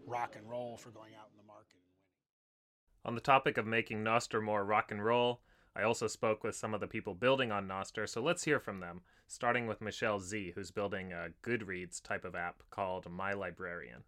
[0.07, 3.07] rock and roll for going out in the market and winning.
[3.07, 5.41] On the topic of making Nostr more rock and roll,
[5.75, 8.81] I also spoke with some of the people building on Nostr, so let's hear from
[8.81, 14.03] them, starting with Michelle Z, who's building a Goodreads type of app called My Librarian.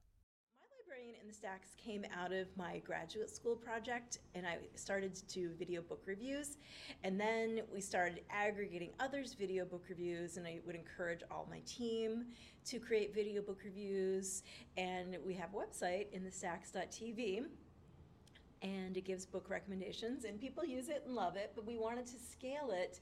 [0.61, 5.15] My librarian in the stacks came out of my graduate school project, and I started
[5.15, 6.59] to do video book reviews.
[7.03, 11.61] And then we started aggregating others' video book reviews, and I would encourage all my
[11.65, 12.27] team
[12.67, 14.43] to create video book reviews.
[14.77, 17.47] And we have a website in the stacks.tv
[18.65, 22.07] and it gives book recommendations and people use it and love it but we wanted
[22.07, 22.99] to scale it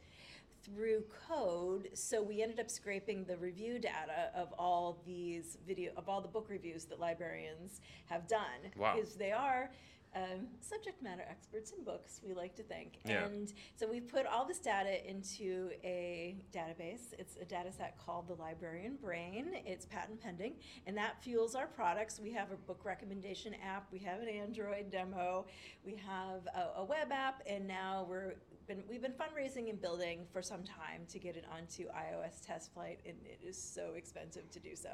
[0.64, 6.08] through code so we ended up scraping the review data of all these video of
[6.08, 8.94] all the book reviews that librarians have done Wow.
[8.94, 9.70] because they are
[10.14, 12.98] um, subject matter experts in books we like to think.
[13.04, 13.24] Yeah.
[13.24, 17.14] and so we put all this data into a database.
[17.18, 19.52] It's a data set called the librarian brain.
[19.64, 20.54] It's patent pending
[20.86, 22.20] and that fuels our products.
[22.22, 23.86] We have a book recommendation app.
[23.90, 25.46] We have an android demo.
[25.84, 28.34] We have a, a web app and now we're
[28.66, 32.72] been we've been fundraising and building for some time to get it onto ios test
[32.72, 34.90] flight and it is so expensive to do so.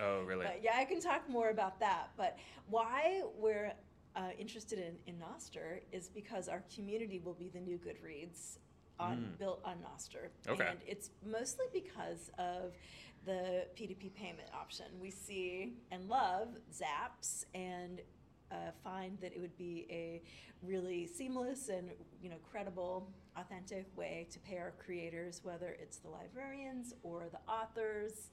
[0.00, 0.44] Oh, really?
[0.44, 2.10] but yeah, I can talk more about that.
[2.16, 3.72] But why we're
[4.16, 8.58] uh, interested in, in Nostr is because our community will be the new Goodreads
[9.00, 10.28] on built on Nostr.
[10.48, 10.68] Okay.
[10.68, 12.72] And it's mostly because of
[13.24, 14.86] the P2P payment option.
[15.00, 18.00] We see and love Zaps and
[18.50, 20.22] uh, find that it would be a
[20.62, 21.90] really seamless and
[22.20, 27.40] you know credible, authentic way to pay our creators, whether it's the librarians or the
[27.50, 28.30] authors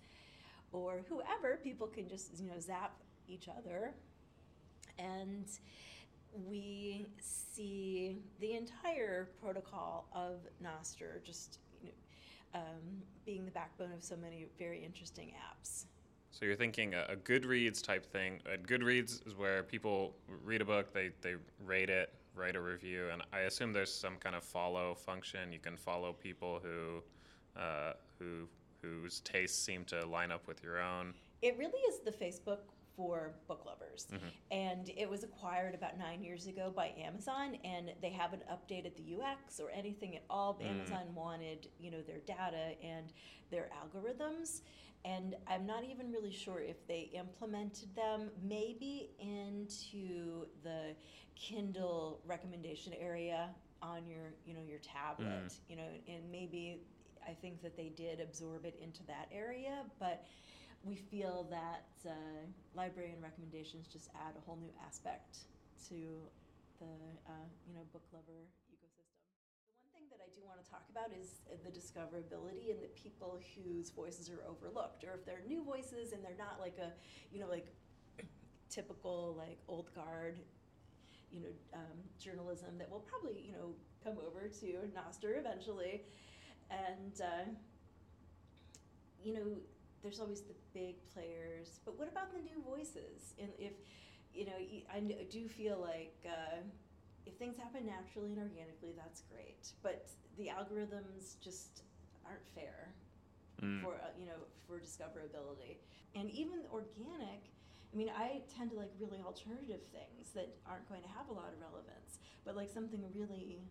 [0.71, 2.95] or whoever, people can just you know zap
[3.27, 3.93] each other,
[5.00, 5.45] and
[6.47, 14.04] we see the entire protocol of Nostr just you know, um, being the backbone of
[14.04, 15.86] so many very interesting apps.
[16.32, 18.39] So you're thinking a, a Goodreads type thing.
[18.45, 21.36] Uh, Goodreads is where people read a book, they, they
[21.66, 25.52] rate it, write a review, and I assume there's some kind of follow function.
[25.52, 27.04] You can follow people who
[27.60, 28.47] uh, who
[28.82, 31.14] whose tastes seem to line up with your own.
[31.41, 32.60] It really is the Facebook
[33.00, 34.08] for book lovers.
[34.12, 34.28] Mm-hmm.
[34.52, 39.16] And it was acquired about nine years ago by Amazon, and they haven't updated the
[39.16, 40.60] UX or anything at all.
[40.62, 40.70] Mm.
[40.70, 43.14] Amazon wanted, you know, their data and
[43.52, 44.62] their algorithms.
[45.06, 50.93] And I'm not even really sure if they implemented them, maybe into the
[51.36, 53.47] Kindle recommendation area
[53.82, 55.58] on your, you know, your tablet, mm.
[55.70, 56.82] you know, and maybe
[57.26, 60.26] I think that they did absorb it into that area, but
[60.84, 62.11] we feel that uh,
[62.75, 65.39] librarian recommendations just add a whole new aspect
[65.89, 65.95] to
[66.80, 66.88] the
[67.27, 69.19] uh, you know book lover ecosystem.
[69.75, 72.91] The one thing that I do want to talk about is the discoverability and the
[72.95, 76.91] people whose voices are overlooked, or if they're new voices and they're not like a
[77.34, 77.67] you know like
[78.69, 80.39] typical like old guard
[81.32, 84.65] you know um, journalism that will probably you know come over to
[84.95, 86.03] Nostr eventually,
[86.71, 87.45] and uh,
[89.23, 89.59] you know
[90.02, 93.34] there's always the big players, but what about the new voices?
[93.39, 93.74] And if
[94.34, 94.60] you know,
[94.93, 96.62] I do feel like uh,
[97.26, 99.74] if things happen naturally and organically, that's great.
[99.82, 101.84] But the algorithms just
[102.26, 102.93] aren't fair
[103.62, 103.82] mm.
[103.82, 105.78] for uh, you know for discoverability,
[106.16, 107.52] and even organic.
[107.91, 111.34] I mean, I tend to like really alternative things that aren't going to have a
[111.34, 113.66] lot of relevance, but like something really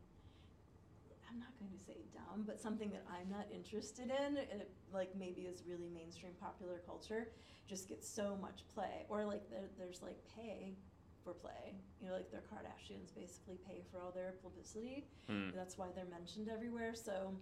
[1.31, 4.71] I'm not going to say dumb, but something that I'm not interested in, and it,
[4.93, 7.29] like maybe is really mainstream popular culture,
[7.69, 9.05] just gets so much play.
[9.09, 10.75] Or like there, there's like pay
[11.23, 11.75] for play.
[12.01, 15.05] You know, like their Kardashians basically pay for all their publicity.
[15.31, 15.55] Mm.
[15.55, 16.95] That's why they're mentioned everywhere.
[16.95, 17.35] So,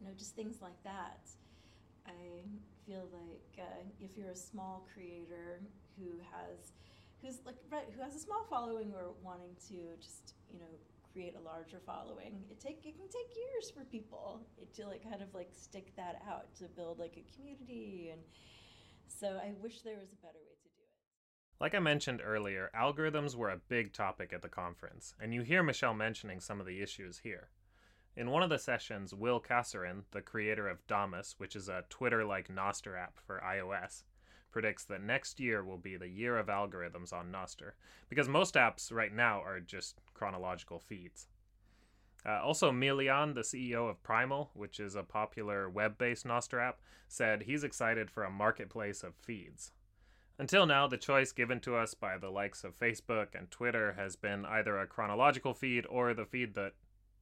[0.00, 1.28] you know, just things like that.
[2.06, 2.40] I
[2.86, 5.60] feel like uh, if you're a small creator
[5.98, 6.72] who has,
[7.20, 10.72] who's like right, who has a small following or wanting to just you know
[11.18, 12.44] create a larger following.
[12.48, 14.46] It take it can take years for people
[14.76, 18.20] to like kind of like stick that out to build like a community and
[19.08, 21.60] so I wish there was a better way to do it.
[21.60, 25.64] Like I mentioned earlier, algorithms were a big topic at the conference, and you hear
[25.64, 27.48] Michelle mentioning some of the issues here.
[28.14, 32.24] In one of the sessions, Will Casarin, the creator of Damus, which is a Twitter
[32.24, 34.04] like Nostr app for iOS,
[34.50, 37.72] predicts that next year will be the year of algorithms on Nostr,
[38.08, 41.28] because most apps right now are just chronological feeds.
[42.26, 46.80] Uh, also, Miljan, the CEO of Primal, which is a popular web based Nostr app,
[47.06, 49.72] said he's excited for a marketplace of feeds.
[50.38, 54.14] Until now, the choice given to us by the likes of Facebook and Twitter has
[54.14, 56.74] been either a chronological feed or the feed that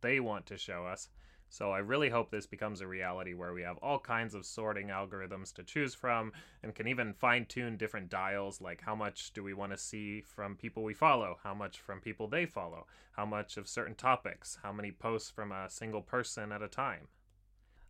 [0.03, 1.09] they want to show us,
[1.49, 4.88] so I really hope this becomes a reality where we have all kinds of sorting
[4.88, 6.32] algorithms to choose from
[6.62, 10.22] and can even fine tune different dials like how much do we want to see
[10.22, 14.59] from people we follow, how much from people they follow, how much of certain topics,
[14.62, 17.09] how many posts from a single person at a time.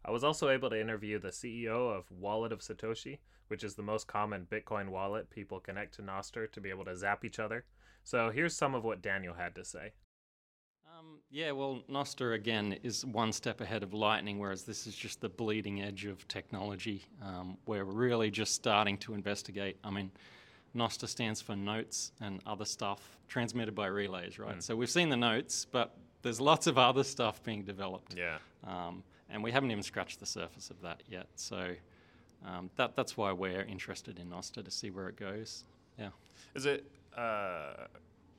[0.04, 3.82] I was also able to interview the CEO of Wallet of Satoshi, which is the
[3.82, 7.64] most common Bitcoin wallet people connect to Nostr to be able to zap each other.
[8.04, 9.92] So here's some of what Daniel had to say.
[10.99, 15.20] Um, yeah, well, Nostr again is one step ahead of Lightning, whereas this is just
[15.20, 17.05] the bleeding edge of technology.
[17.22, 19.76] Um, we're really just starting to investigate.
[19.84, 20.11] I mean,
[20.74, 24.57] Nostr stands for notes and other stuff transmitted by relays, right?
[24.57, 24.62] Mm.
[24.62, 28.14] So we've seen the notes, but there's lots of other stuff being developed.
[28.16, 28.38] Yeah.
[28.66, 31.26] Um, and we haven't even scratched the surface of that yet.
[31.34, 31.74] So
[32.47, 35.64] um, that that's why we're interested in Nostr to see where it goes.
[35.99, 36.11] Yeah.
[36.55, 36.84] Is it
[37.16, 37.86] uh,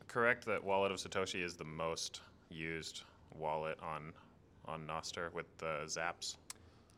[0.08, 3.04] correct that Wallet of Satoshi is the most used
[3.36, 4.14] wallet on
[4.66, 6.36] on Nostr with the Zaps?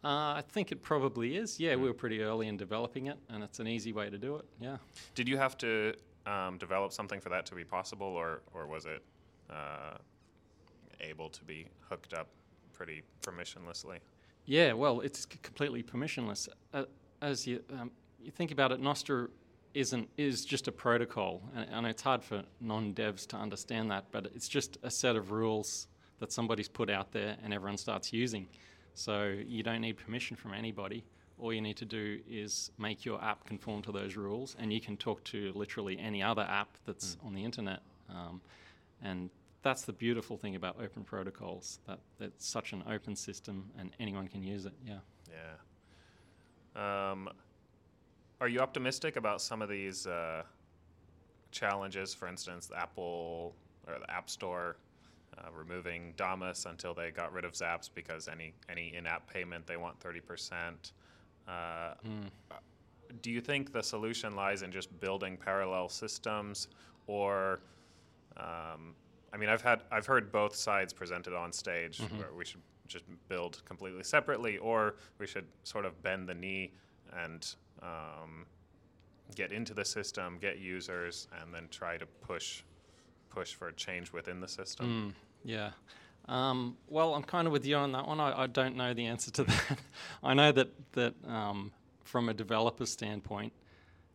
[0.04, 1.60] Uh, I think it probably is.
[1.60, 4.38] Yeah, we were pretty early in developing it, and it's an easy way to do
[4.38, 4.46] it.
[4.60, 4.78] Yeah.
[5.14, 5.94] Did you have to
[6.26, 9.04] um, develop something for that to be possible, or or was it
[9.50, 9.98] uh,
[11.02, 12.28] able to be hooked up
[12.74, 14.00] pretty permissionlessly?
[14.46, 16.48] Yeah, well, it's completely permissionless.
[16.74, 16.86] Uh,
[17.22, 17.92] as you um,
[18.24, 19.30] you think about it, Nostr
[19.74, 24.06] isn't is just a protocol, and, and it's hard for non-devs to understand that.
[24.12, 25.88] But it's just a set of rules
[26.20, 28.48] that somebody's put out there, and everyone starts using.
[28.94, 31.06] So you don't need permission from anybody.
[31.38, 34.82] All you need to do is make your app conform to those rules, and you
[34.82, 37.28] can talk to literally any other app that's mm.
[37.28, 37.80] on the internet.
[38.10, 38.42] Um,
[39.02, 39.30] and
[39.62, 44.28] that's the beautiful thing about open protocols that it's such an open system and anyone
[44.28, 44.74] can use it.
[44.86, 45.00] Yeah.
[46.76, 47.12] Yeah.
[47.12, 47.30] Um,
[48.42, 50.44] are you optimistic about some of these uh,
[51.52, 52.14] challenges?
[52.14, 53.54] For instance, Apple
[53.88, 54.78] or the App Store
[55.38, 59.78] uh, removing Damus until they got rid of Zaps because any any in-app payment they
[59.78, 60.94] want thirty percent.
[61.48, 62.30] Uh, mm.
[63.22, 66.68] Do you think the solution lies in just building parallel systems,
[67.08, 67.60] or
[68.38, 68.94] um,
[69.34, 72.20] I mean, I've had I've heard both sides presented on stage mm-hmm.
[72.20, 76.72] where we should just build completely separately, or we should sort of bend the knee
[77.24, 78.46] and um,
[79.36, 82.64] get into the system, get users, and then try to push
[83.30, 85.14] push for a change within the system.
[85.14, 85.72] Mm, yeah.
[86.28, 88.20] Um, well, I'm kind of with you on that one.
[88.20, 89.80] I, I don't know the answer to that.
[90.24, 91.72] I know that that um,
[92.04, 93.54] from a developer standpoint,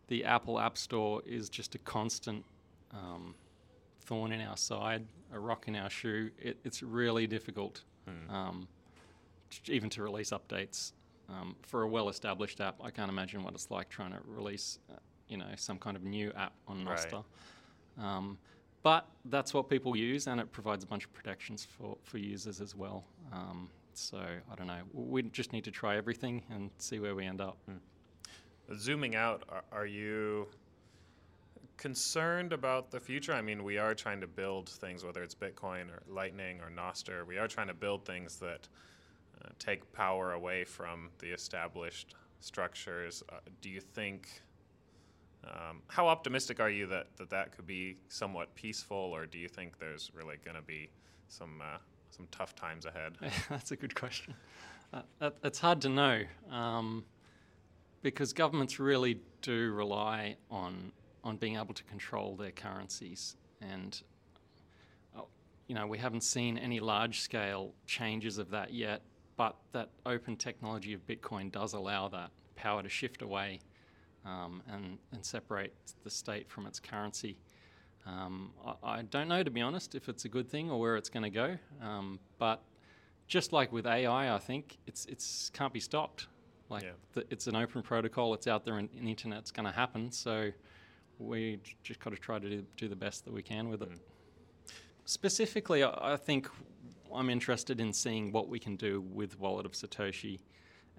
[0.09, 2.45] the Apple App Store is just a constant
[2.93, 3.35] um,
[4.03, 6.31] thorn in our side, a rock in our shoe.
[6.39, 8.67] It, it's really difficult, mm.
[9.69, 10.93] even to release updates
[11.29, 14.97] Um, for a well-established app, I can't imagine what it's like trying to release, uh,
[15.29, 16.99] you know, some kind of new app on Right.
[16.99, 17.25] Nostr.
[18.03, 18.39] Um,
[18.83, 22.61] but that's what people use, and it provides a bunch of protections for, for users
[22.61, 23.05] as well.
[23.33, 24.83] Um, so I don't know.
[24.93, 27.57] We just need to try everything and see where we end up.
[28.77, 30.49] Zooming out, are, are you
[31.77, 33.33] concerned about the future?
[33.33, 37.27] I mean, we are trying to build things, whether it's Bitcoin or Lightning or Nostr,
[37.27, 38.68] we are trying to build things that
[39.59, 43.22] take power away from the established structures.
[43.30, 44.42] Uh, do you think,
[45.45, 49.49] um, how optimistic are you that, that that could be somewhat peaceful, or do you
[49.49, 50.90] think there's really going to be
[51.28, 51.78] some, uh,
[52.11, 53.14] some tough times ahead?
[53.51, 54.34] That's a good question.
[55.20, 57.05] Uh, it's hard to know um,
[58.03, 60.92] because governments really do rely on
[61.24, 64.03] on being able to control their currencies, and
[65.16, 65.22] uh,
[65.66, 69.03] you know we haven't seen any large scale changes of that yet.
[69.37, 73.61] But that open technology of Bitcoin does allow that power to shift away
[74.24, 75.74] um, and and separate
[76.05, 77.37] the state from its currency.
[78.07, 80.97] Um, I, I don't know, to be honest, if it's a good thing or where
[80.97, 81.57] it's going to go.
[81.82, 82.62] Um, but
[83.26, 86.28] just like with AI, I think it's it's can't be stopped.
[86.70, 86.91] Like Yeah.
[87.12, 88.35] the, it's an open protocol.
[88.35, 90.11] It's out there, and, and the internet's going to happen.
[90.12, 90.51] So
[91.18, 93.82] we j- just got to try to do, do the best that we can with
[93.82, 93.91] it.
[95.05, 96.49] Specifically, I, I think
[97.12, 100.40] I'm interested in seeing what we can do with Wallet of Satoshi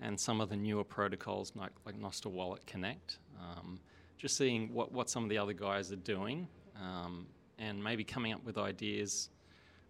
[0.01, 3.19] and some of the newer protocols like, like Nostr Wallet Connect.
[3.39, 3.79] Um,
[4.17, 6.47] just seeing what, what some of the other guys are doing
[6.81, 7.27] um,
[7.59, 9.29] and maybe coming up with ideas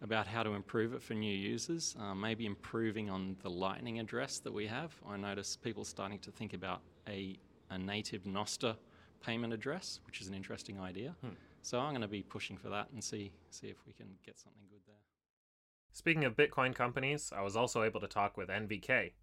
[0.01, 4.39] about how to improve it for new users, uh, maybe improving on the Lightning address
[4.39, 4.93] that we have.
[5.07, 7.37] I notice people starting to think about a,
[7.69, 8.75] a native Nostr
[9.25, 11.15] payment address, which is an interesting idea.
[11.61, 14.37] So I'm going to be pushing for that and see see if we can get
[14.37, 14.95] something good there.
[15.95, 19.13] Speaking of Bitcoin companies, I was also able to talk with NVK,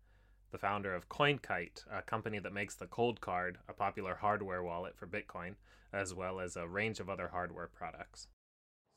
[0.53, 5.07] the founder of Coinkite, a company that makes the Coldcard, a popular hardware wallet for
[5.07, 5.57] Bitcoin,
[5.93, 8.27] as well as a range of other hardware products.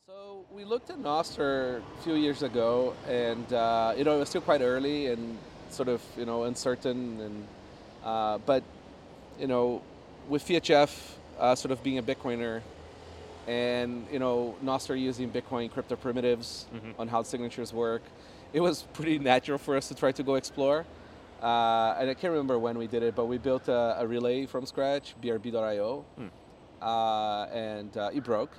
[0.06, 4.30] So we looked at Nostr a few years ago, and uh, you know it was
[4.30, 5.36] still quite early and
[5.68, 7.46] sort of you know uncertain, and
[8.02, 8.64] uh, but
[9.38, 9.82] you know
[10.30, 10.98] with VHF
[11.38, 12.62] uh, sort of being a Bitcoiner,
[13.46, 16.66] and you know Nostr using Bitcoin crypto primitives
[16.98, 18.02] on how signatures work,
[18.52, 20.84] it was pretty natural for us to try to go explore.
[21.42, 24.46] Uh, and I can't remember when we did it, but we built a, a relay
[24.46, 26.04] from scratch, brb.io,
[26.82, 28.52] uh, and uh, it broke.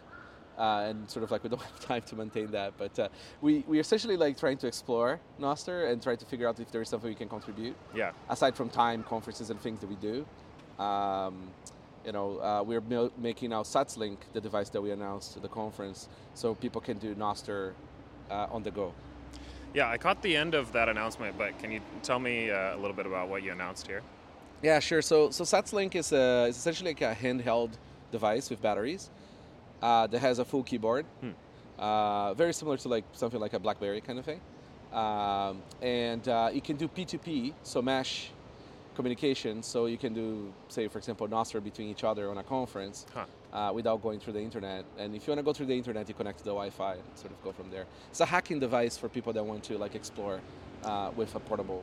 [0.58, 3.08] Uh, and sort of like we don't have time to maintain that, but uh,
[3.42, 6.82] we we essentially like trying to explore Nostr and try to figure out if there
[6.82, 8.12] is something we can contribute Yeah.
[8.28, 10.26] aside from time, conferences, and things that we do.
[10.84, 11.52] Um,
[12.08, 15.50] you know, uh, we're mil- making now SatsLink, the device that we announced at the
[15.50, 17.74] conference, so people can do Nostr
[18.32, 18.94] uh, on the go.
[19.74, 22.78] Yeah, I caught the end of that announcement, but can you tell me uh, a
[22.78, 24.02] little bit about what you announced here?
[24.64, 25.02] Yeah, sure.
[25.02, 27.72] So, so SatsLink is, a, is essentially like a handheld
[28.10, 29.10] device with batteries
[29.82, 31.06] uh, that has a full keyboard,
[31.78, 34.40] uh, very similar to like something like a BlackBerry kind of thing,
[34.94, 38.32] um, and uh, it can do P2P, so mesh
[38.98, 39.64] communication.
[39.64, 40.28] So you can do,
[40.76, 43.26] say, for example, Nostr between each other on a conference Huh.
[43.54, 44.84] uh, without going through the internet.
[45.02, 47.04] And if you want to go through the internet, you connect to the Wi-Fi and
[47.24, 47.86] sort of go from there.
[48.12, 50.38] It's a hacking device for people that want to like explore
[50.84, 51.82] uh, with a portable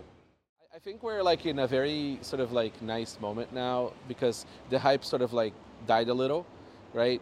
[0.62, 3.76] I- I think we're like in a very sort of like nice moment now
[4.12, 4.36] because
[4.72, 5.54] the hype sort of like
[5.86, 6.42] died a little,
[7.02, 7.20] right?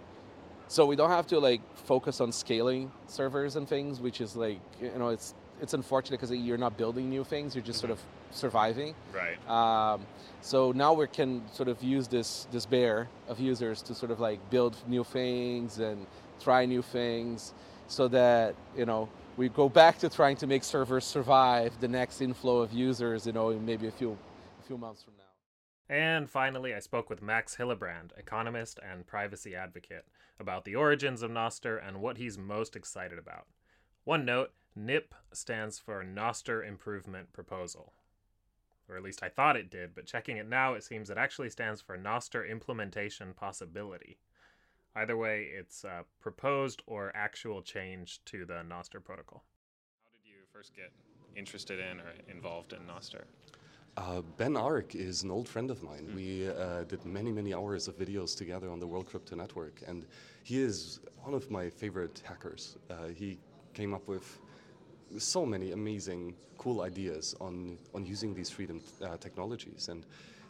[0.69, 1.61] So we don't have to like
[1.93, 5.29] focus on scaling servers and things, which is like you know it's
[5.63, 8.01] it's unfortunate because you're not building new things, you're just sort of
[8.33, 8.95] surviving.
[9.15, 9.39] Right.
[9.49, 10.05] Um,
[10.41, 14.19] so now we can sort of use this this bear of users to sort of
[14.21, 16.07] like build new things and
[16.41, 17.55] try new things,
[17.87, 22.21] so that you know we go back to trying to make servers survive the next
[22.21, 24.19] inflow of users, you know, in maybe a few
[24.61, 25.23] a few months from now.
[25.89, 30.07] And finally, I spoke with Max Hillebrand, economist and privacy advocate,
[30.41, 33.47] about the origins of Nostr and what he's most excited about.
[34.05, 37.93] One note NIP stands for Nostr Improvement Proposal.
[38.89, 41.51] Or at least I thought it did, but checking it now, it seems it actually
[41.51, 44.19] stands for Nostr Implementation Possibility.
[44.95, 49.43] Either way, it's uh, proposed or actual change to the Nostr protocol.
[50.05, 50.93] How did you first get
[51.37, 53.23] interested in or involved in Nostr?
[53.97, 56.11] Uh, Ben Arc is an old friend of mine.
[56.15, 60.07] We uh, did many, many hours of videos together on the World Crypto Network, and
[60.43, 62.79] he is one of my favorite hackers.
[62.91, 63.39] Uh, he
[63.75, 64.41] came up with
[65.19, 69.89] so many amazing, cool ideas on, on using these freedom uh, technologies.
[69.89, 70.07] And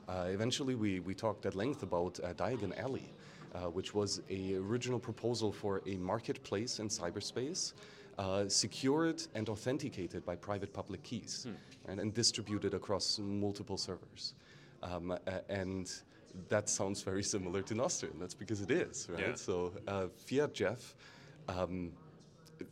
[0.08, 3.12] uh, eventually, we, we talked at length about uh, Diagon Alley,
[3.54, 7.72] uh, which was a original proposal for a marketplace in cyberspace
[8.18, 11.46] uh, secured and authenticated by private public keys
[11.86, 14.34] and, and distributed across multiple servers.
[14.82, 15.16] Um,
[15.48, 15.90] and
[16.48, 19.28] that sounds very similar to Nostr, and that's because it is, right?
[19.28, 19.34] Yeah.
[19.34, 20.94] So uh, fiatjaf
[21.48, 21.92] um,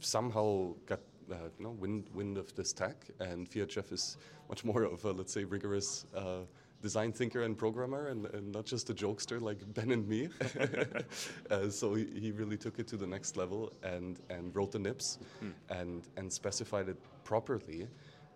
[0.01, 1.01] somehow got
[1.33, 4.17] uh, you know, wind, wind of this tech, and Fiat is
[4.49, 6.41] much more of a, let's say, rigorous uh,
[6.83, 10.29] design thinker and programmer, and, and not just a jokester like Ben and me.
[11.51, 14.79] uh, so he, he really took it to the next level and, and wrote the
[14.79, 15.19] NIPS
[15.69, 17.87] and, and specified it properly.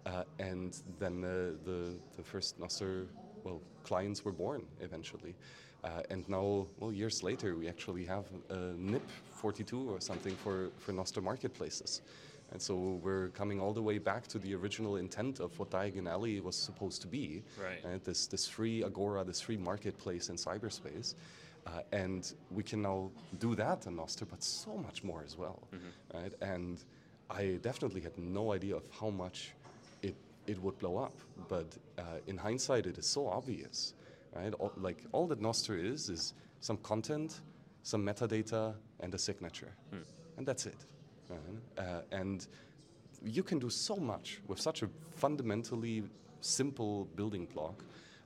[0.06, 3.06] Uh, and then the, the first Nostr
[3.44, 5.34] well, clients were born eventually.
[5.84, 10.70] Uh, and now, well, years later, we actually have a NIP 42 or something for,
[10.78, 12.00] for Nostr marketplaces.
[12.54, 16.08] And so we're coming all the way back to the original intent of what Diagon
[16.08, 17.42] Alley was supposed to be.
[17.60, 17.84] Right.
[17.84, 21.14] uh, this, this free agora, this free marketplace in cyberspace.
[21.66, 23.10] Uh, and we can now
[23.40, 25.66] do that in Nostr, but so much more as well.
[26.14, 26.32] Right?
[26.42, 26.78] And
[27.28, 29.52] I definitely had no idea of how much
[30.02, 30.14] it,
[30.46, 31.14] it would blow up.
[31.48, 31.66] But
[31.98, 33.94] uh, in hindsight, it is so obvious.
[34.32, 34.54] Right?
[34.60, 37.40] All, like all that Nostr is is some content,
[37.82, 39.72] some metadata, and a signature,
[40.36, 40.76] and that's it.
[41.30, 42.46] Uh, and
[43.22, 46.02] you can do so much with such a fundamentally
[46.40, 47.82] simple building block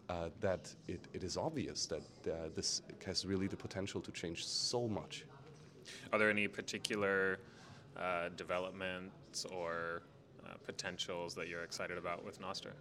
[0.08, 4.44] uh, that it, it is obvious that uh, this has really the potential to change
[4.44, 5.24] so much.
[6.12, 7.38] Are there any particular
[7.96, 10.02] uh, developments or
[10.44, 12.72] uh, potentials that you're excited about with Nostr?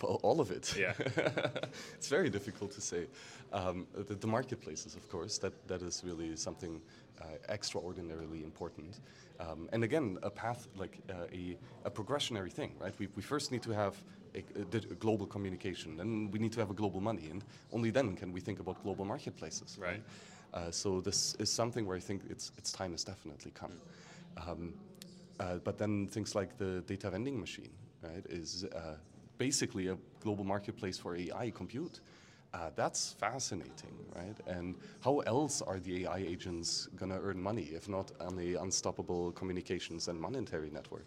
[0.08, 0.74] Well, all of it.
[0.78, 0.94] Yeah.
[1.94, 3.06] it's very difficult to say.
[3.52, 6.80] Um, the, the marketplaces, of course, that, that is really something
[7.20, 9.00] uh, extraordinarily important.
[9.38, 12.94] Um, and again, a path like uh, a, a progressionary thing, right?
[12.98, 13.94] We, we first need to have
[14.34, 17.90] a, a a global communication, then we need to have a global money, and only
[17.90, 19.76] then can we think about global marketplaces.
[19.78, 20.02] Right.
[20.54, 23.72] Uh, so this is something where I think its its time has definitely come.
[24.36, 24.74] Um,
[25.40, 27.70] uh, but then things like the data vending machine,
[28.02, 28.96] right, is uh,
[29.40, 32.00] basically a global marketplace for AI compute.
[32.52, 34.38] Uh, that's fascinating, right?
[34.46, 38.56] And how else are the AI agents going to earn money if not on the
[38.56, 41.06] unstoppable communications and monetary network?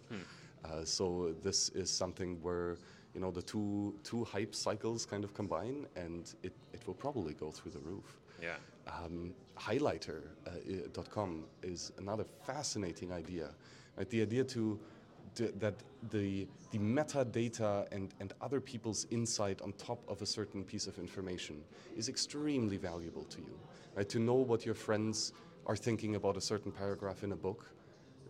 [0.64, 2.76] Uh, so this is something where
[3.14, 7.34] you know the two two hype cycles kind of combine, and it, it will probably
[7.34, 8.18] go through the roof.
[8.42, 8.56] Yeah.
[8.88, 13.50] Um, highlighter.com is another fascinating idea.
[13.96, 14.10] Right?
[14.10, 14.80] The idea to,
[15.34, 15.74] that
[16.10, 20.98] the the metadata and, and other people's insight on top of a certain piece of
[20.98, 21.62] information
[21.96, 23.58] is extremely valuable to you.
[23.94, 24.08] Right?
[24.08, 25.32] To know what your friends
[25.66, 27.70] are thinking about a certain paragraph in a book,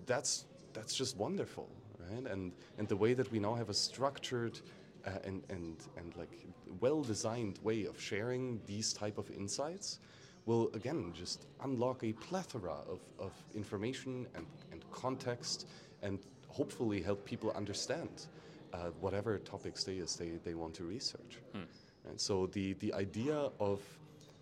[0.07, 1.69] that's that's just wonderful,
[1.99, 2.27] right?
[2.27, 4.61] And and the way that we now have a structured
[5.07, 6.47] uh, and and and like
[6.81, 10.01] well-designed way of sharing these type of insights
[10.47, 15.67] will again just unlock a plethora of, of information and, and context
[16.03, 16.19] and
[16.55, 18.27] hopefully help people understand
[18.73, 21.39] uh, whatever topics they is they, they want to research.
[22.09, 23.81] And so the, the idea of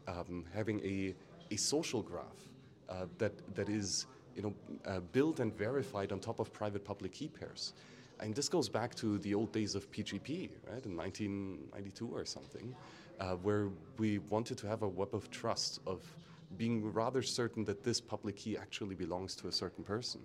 [0.06, 1.14] um, having a,
[1.50, 2.40] a social graph
[2.88, 4.06] uh, that, that is
[4.36, 4.54] you know,
[4.86, 7.72] uh, built and verified on top of private public key pairs.
[8.20, 12.74] And this goes back to the old days of PGP, right, in 1992 or something,
[13.20, 13.68] uh, where
[13.98, 16.00] we wanted to have a web of trust, of
[16.56, 20.20] being rather certain that this public key actually belongs to a certain person.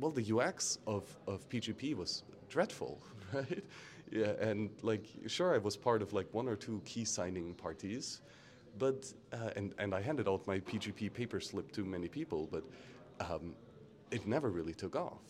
[0.00, 3.00] Well, the UX of, of PGP was dreadful,
[3.32, 3.62] right?
[4.10, 8.22] Yeah, and like, sure, I was part of like one or two key signing parties,
[8.78, 12.64] but uh, and and I handed out my PGP paper slip to many people, but
[13.20, 13.54] um,
[14.10, 15.22] it never really took off.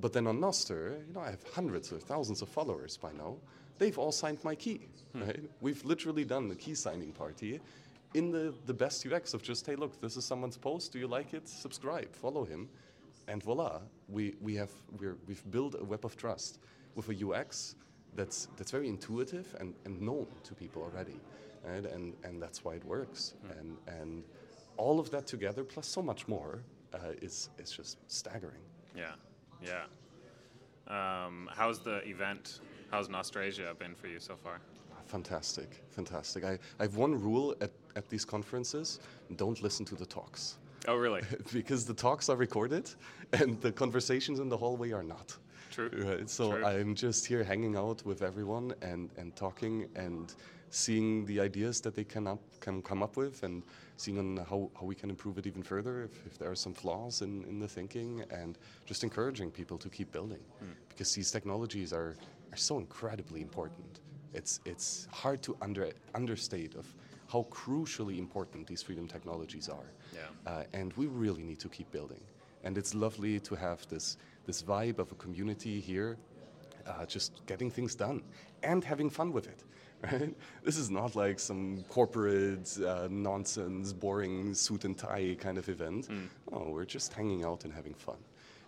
[0.00, 3.36] But then on Nostr, you know, I have hundreds or thousands of followers by now.
[3.78, 5.42] They've all signed my key, right?
[5.60, 7.60] We've literally done the key signing party
[8.14, 10.92] in the, the best UX of just, hey, look, this is someone's post.
[10.92, 11.48] Do you like it?
[11.48, 12.68] Subscribe, follow him.
[13.28, 16.58] And voila, we, we have, we're, we've built a web of trust
[16.94, 17.74] with a UX
[18.14, 21.20] that's, that's very intuitive and, and known to people already.
[21.64, 21.84] Right?
[21.84, 23.34] And, and that's why it works.
[23.58, 24.22] And, and
[24.76, 26.62] all of that together, plus so much more,
[26.94, 28.62] uh, is, is just staggering.
[28.96, 29.12] Yeah.
[29.62, 29.84] Yeah.
[30.88, 32.60] Um, how's the event?
[32.90, 34.60] How's Nostrasia been for you so far?
[35.06, 36.44] Fantastic, fantastic.
[36.44, 39.00] I, I have one rule at, at these conferences
[39.36, 40.56] don't listen to the talks.
[40.86, 41.22] Oh, really?
[41.52, 42.90] because the talks are recorded
[43.32, 45.36] and the conversations in the hallway are not.
[45.70, 45.90] True.
[45.92, 46.30] Right.
[46.30, 46.64] So True.
[46.64, 50.34] I'm just here hanging out with everyone and, and talking and
[50.70, 53.62] seeing the ideas that they can up can come up with and
[53.96, 56.74] seeing on how, how we can improve it even further if, if there are some
[56.74, 60.66] flaws in, in the thinking and just encouraging people to keep building hmm.
[60.88, 62.16] because these technologies are,
[62.52, 64.00] are so incredibly important.
[64.34, 66.86] It's it's hard to under, understate of
[67.28, 69.90] how crucially important these freedom technologies are.
[70.14, 70.20] Yeah.
[70.46, 72.20] Uh, and we really need to keep building.
[72.64, 76.16] And it's lovely to have this, this vibe of a community here,
[76.86, 78.22] uh, just getting things done
[78.62, 79.64] and having fun with it.
[80.02, 80.34] Right?
[80.62, 86.08] This is not like some corporate uh, nonsense, boring suit and tie kind of event.
[86.08, 86.28] Mm.
[86.52, 88.18] Oh, we're just hanging out and having fun.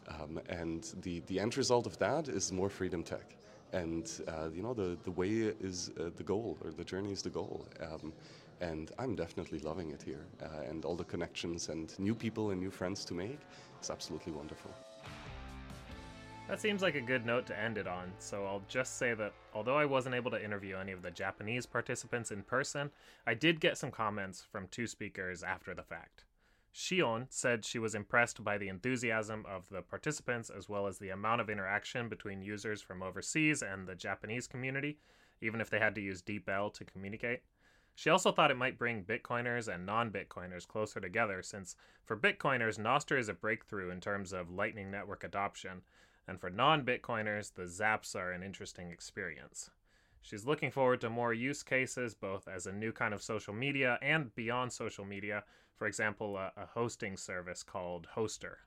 [0.08, 3.36] Um, and the, the end result of that is more freedom tech.
[3.72, 7.20] And uh, you know the, the way is uh, the goal, or the journey is
[7.20, 7.66] the goal.
[7.80, 8.12] Um,
[8.60, 12.60] and I'm definitely loving it here, uh, and all the connections and new people and
[12.60, 13.40] new friends to make.
[13.78, 14.70] It's absolutely wonderful.
[16.48, 19.34] That seems like a good note to end it on, so I'll just say that
[19.52, 22.90] although I wasn't able to interview any of the Japanese participants in person,
[23.26, 26.24] I did get some comments from two speakers after the fact.
[26.74, 31.10] Shion said she was impressed by the enthusiasm of the participants as well as the
[31.10, 34.98] amount of interaction between users from overseas and the Japanese community,
[35.42, 37.40] even if they had to use DeepL to communicate.
[37.98, 42.78] She also thought it might bring Bitcoiners and non Bitcoiners closer together, since for Bitcoiners,
[42.78, 45.82] Nostr is a breakthrough in terms of Lightning Network adoption,
[46.28, 49.70] and for non Bitcoiners, the zaps are an interesting experience.
[50.22, 53.98] She's looking forward to more use cases, both as a new kind of social media
[54.00, 55.42] and beyond social media,
[55.74, 58.58] for example, a, a hosting service called Hoster.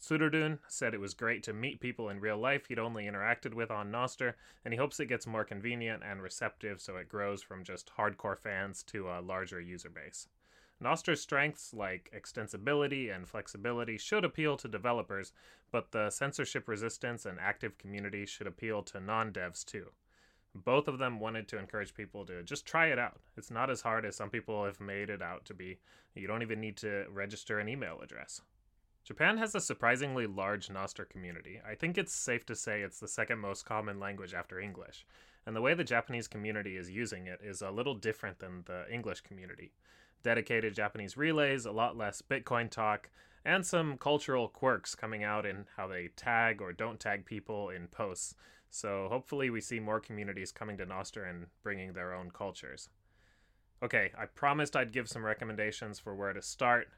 [0.00, 3.70] Tsururun said it was great to meet people in real life he'd only interacted with
[3.70, 4.34] on Nostr,
[4.64, 8.38] and he hopes it gets more convenient and receptive so it grows from just hardcore
[8.38, 10.28] fans to a larger user base.
[10.80, 15.32] Nostr's strengths like extensibility and flexibility should appeal to developers,
[15.72, 19.90] but the censorship resistance and active community should appeal to non devs too.
[20.54, 23.20] Both of them wanted to encourage people to just try it out.
[23.36, 25.80] It's not as hard as some people have made it out to be.
[26.14, 28.40] You don't even need to register an email address.
[29.08, 31.62] Japan has a surprisingly large Nostr community.
[31.66, 35.06] I think it's safe to say it's the second most common language after English,
[35.46, 38.84] and the way the Japanese community is using it is a little different than the
[38.92, 39.72] English community.
[40.22, 43.08] Dedicated Japanese relays, a lot less Bitcoin talk,
[43.46, 47.86] and some cultural quirks coming out in how they tag or don't tag people in
[47.86, 48.34] posts.
[48.68, 52.90] So hopefully we see more communities coming to Nostr and bringing their own cultures.
[53.82, 56.88] Okay, I promised I'd give some recommendations for where to start.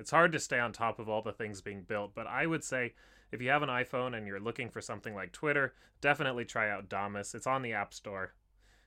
[0.00, 2.64] It's hard to stay on top of all the things being built, but I would
[2.64, 2.94] say
[3.30, 6.88] if you have an iPhone and you're looking for something like Twitter, definitely try out
[6.88, 7.34] Damus.
[7.34, 8.32] It's on the App Store.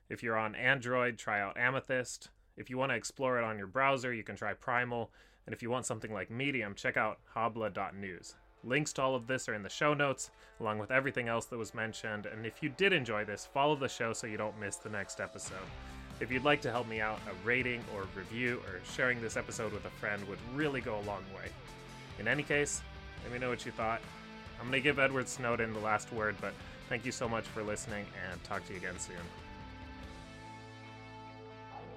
[0.08, 2.30] If you're on Android, try out Amethyst.
[2.56, 5.12] If you want to explore it on your browser, you can try Primal.
[5.46, 8.34] And if you want something like Medium, check out habla.news.
[8.64, 11.58] Links to all of this are in the show notes, along with everything else that
[11.58, 12.26] was mentioned.
[12.26, 15.20] And if you did enjoy this, follow the show so you don't miss the next
[15.20, 15.68] episode.
[16.20, 19.72] If you'd like to help me out, a rating or review or sharing this episode
[19.72, 21.50] with a friend would really go a long way.
[22.20, 22.82] In any case,
[23.24, 24.00] let me know what you thought.
[24.60, 26.54] I'm going to give Edward Snowden the last word, but
[26.88, 29.16] thank you so much for listening and talk to you again soon.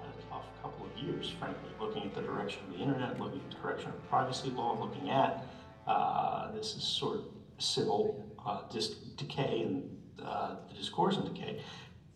[0.02, 3.52] A tough couple of years, frankly, looking at the direction of the internet, looking at
[3.52, 5.46] the direction of privacy law, looking at
[5.86, 7.26] uh, this is sort of
[7.60, 11.62] civil uh, dis- decay and uh, the discourse and decay.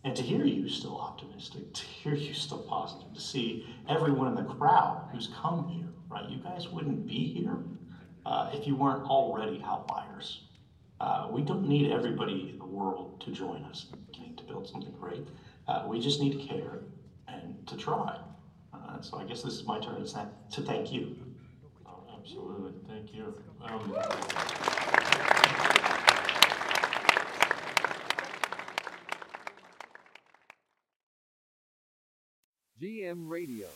[0.04, 4.34] And to hear you still optimistic, to hear you still positive, to see everyone in
[4.34, 6.28] the crowd who's come here, right?
[6.28, 7.58] You guys wouldn't be here
[8.26, 10.42] uh, if you weren't already outliers.
[11.00, 13.86] Uh, we don't need everybody in the world to join us
[14.36, 15.26] to build something great.
[15.68, 16.80] Uh, we just need to care
[17.28, 18.18] and to try.
[18.72, 21.16] Uh, so I guess this is my turn to, to thank you.
[21.86, 22.72] Oh, absolutely.
[22.88, 23.34] Thank you.
[23.62, 23.94] Um,
[32.82, 33.68] GM Radio.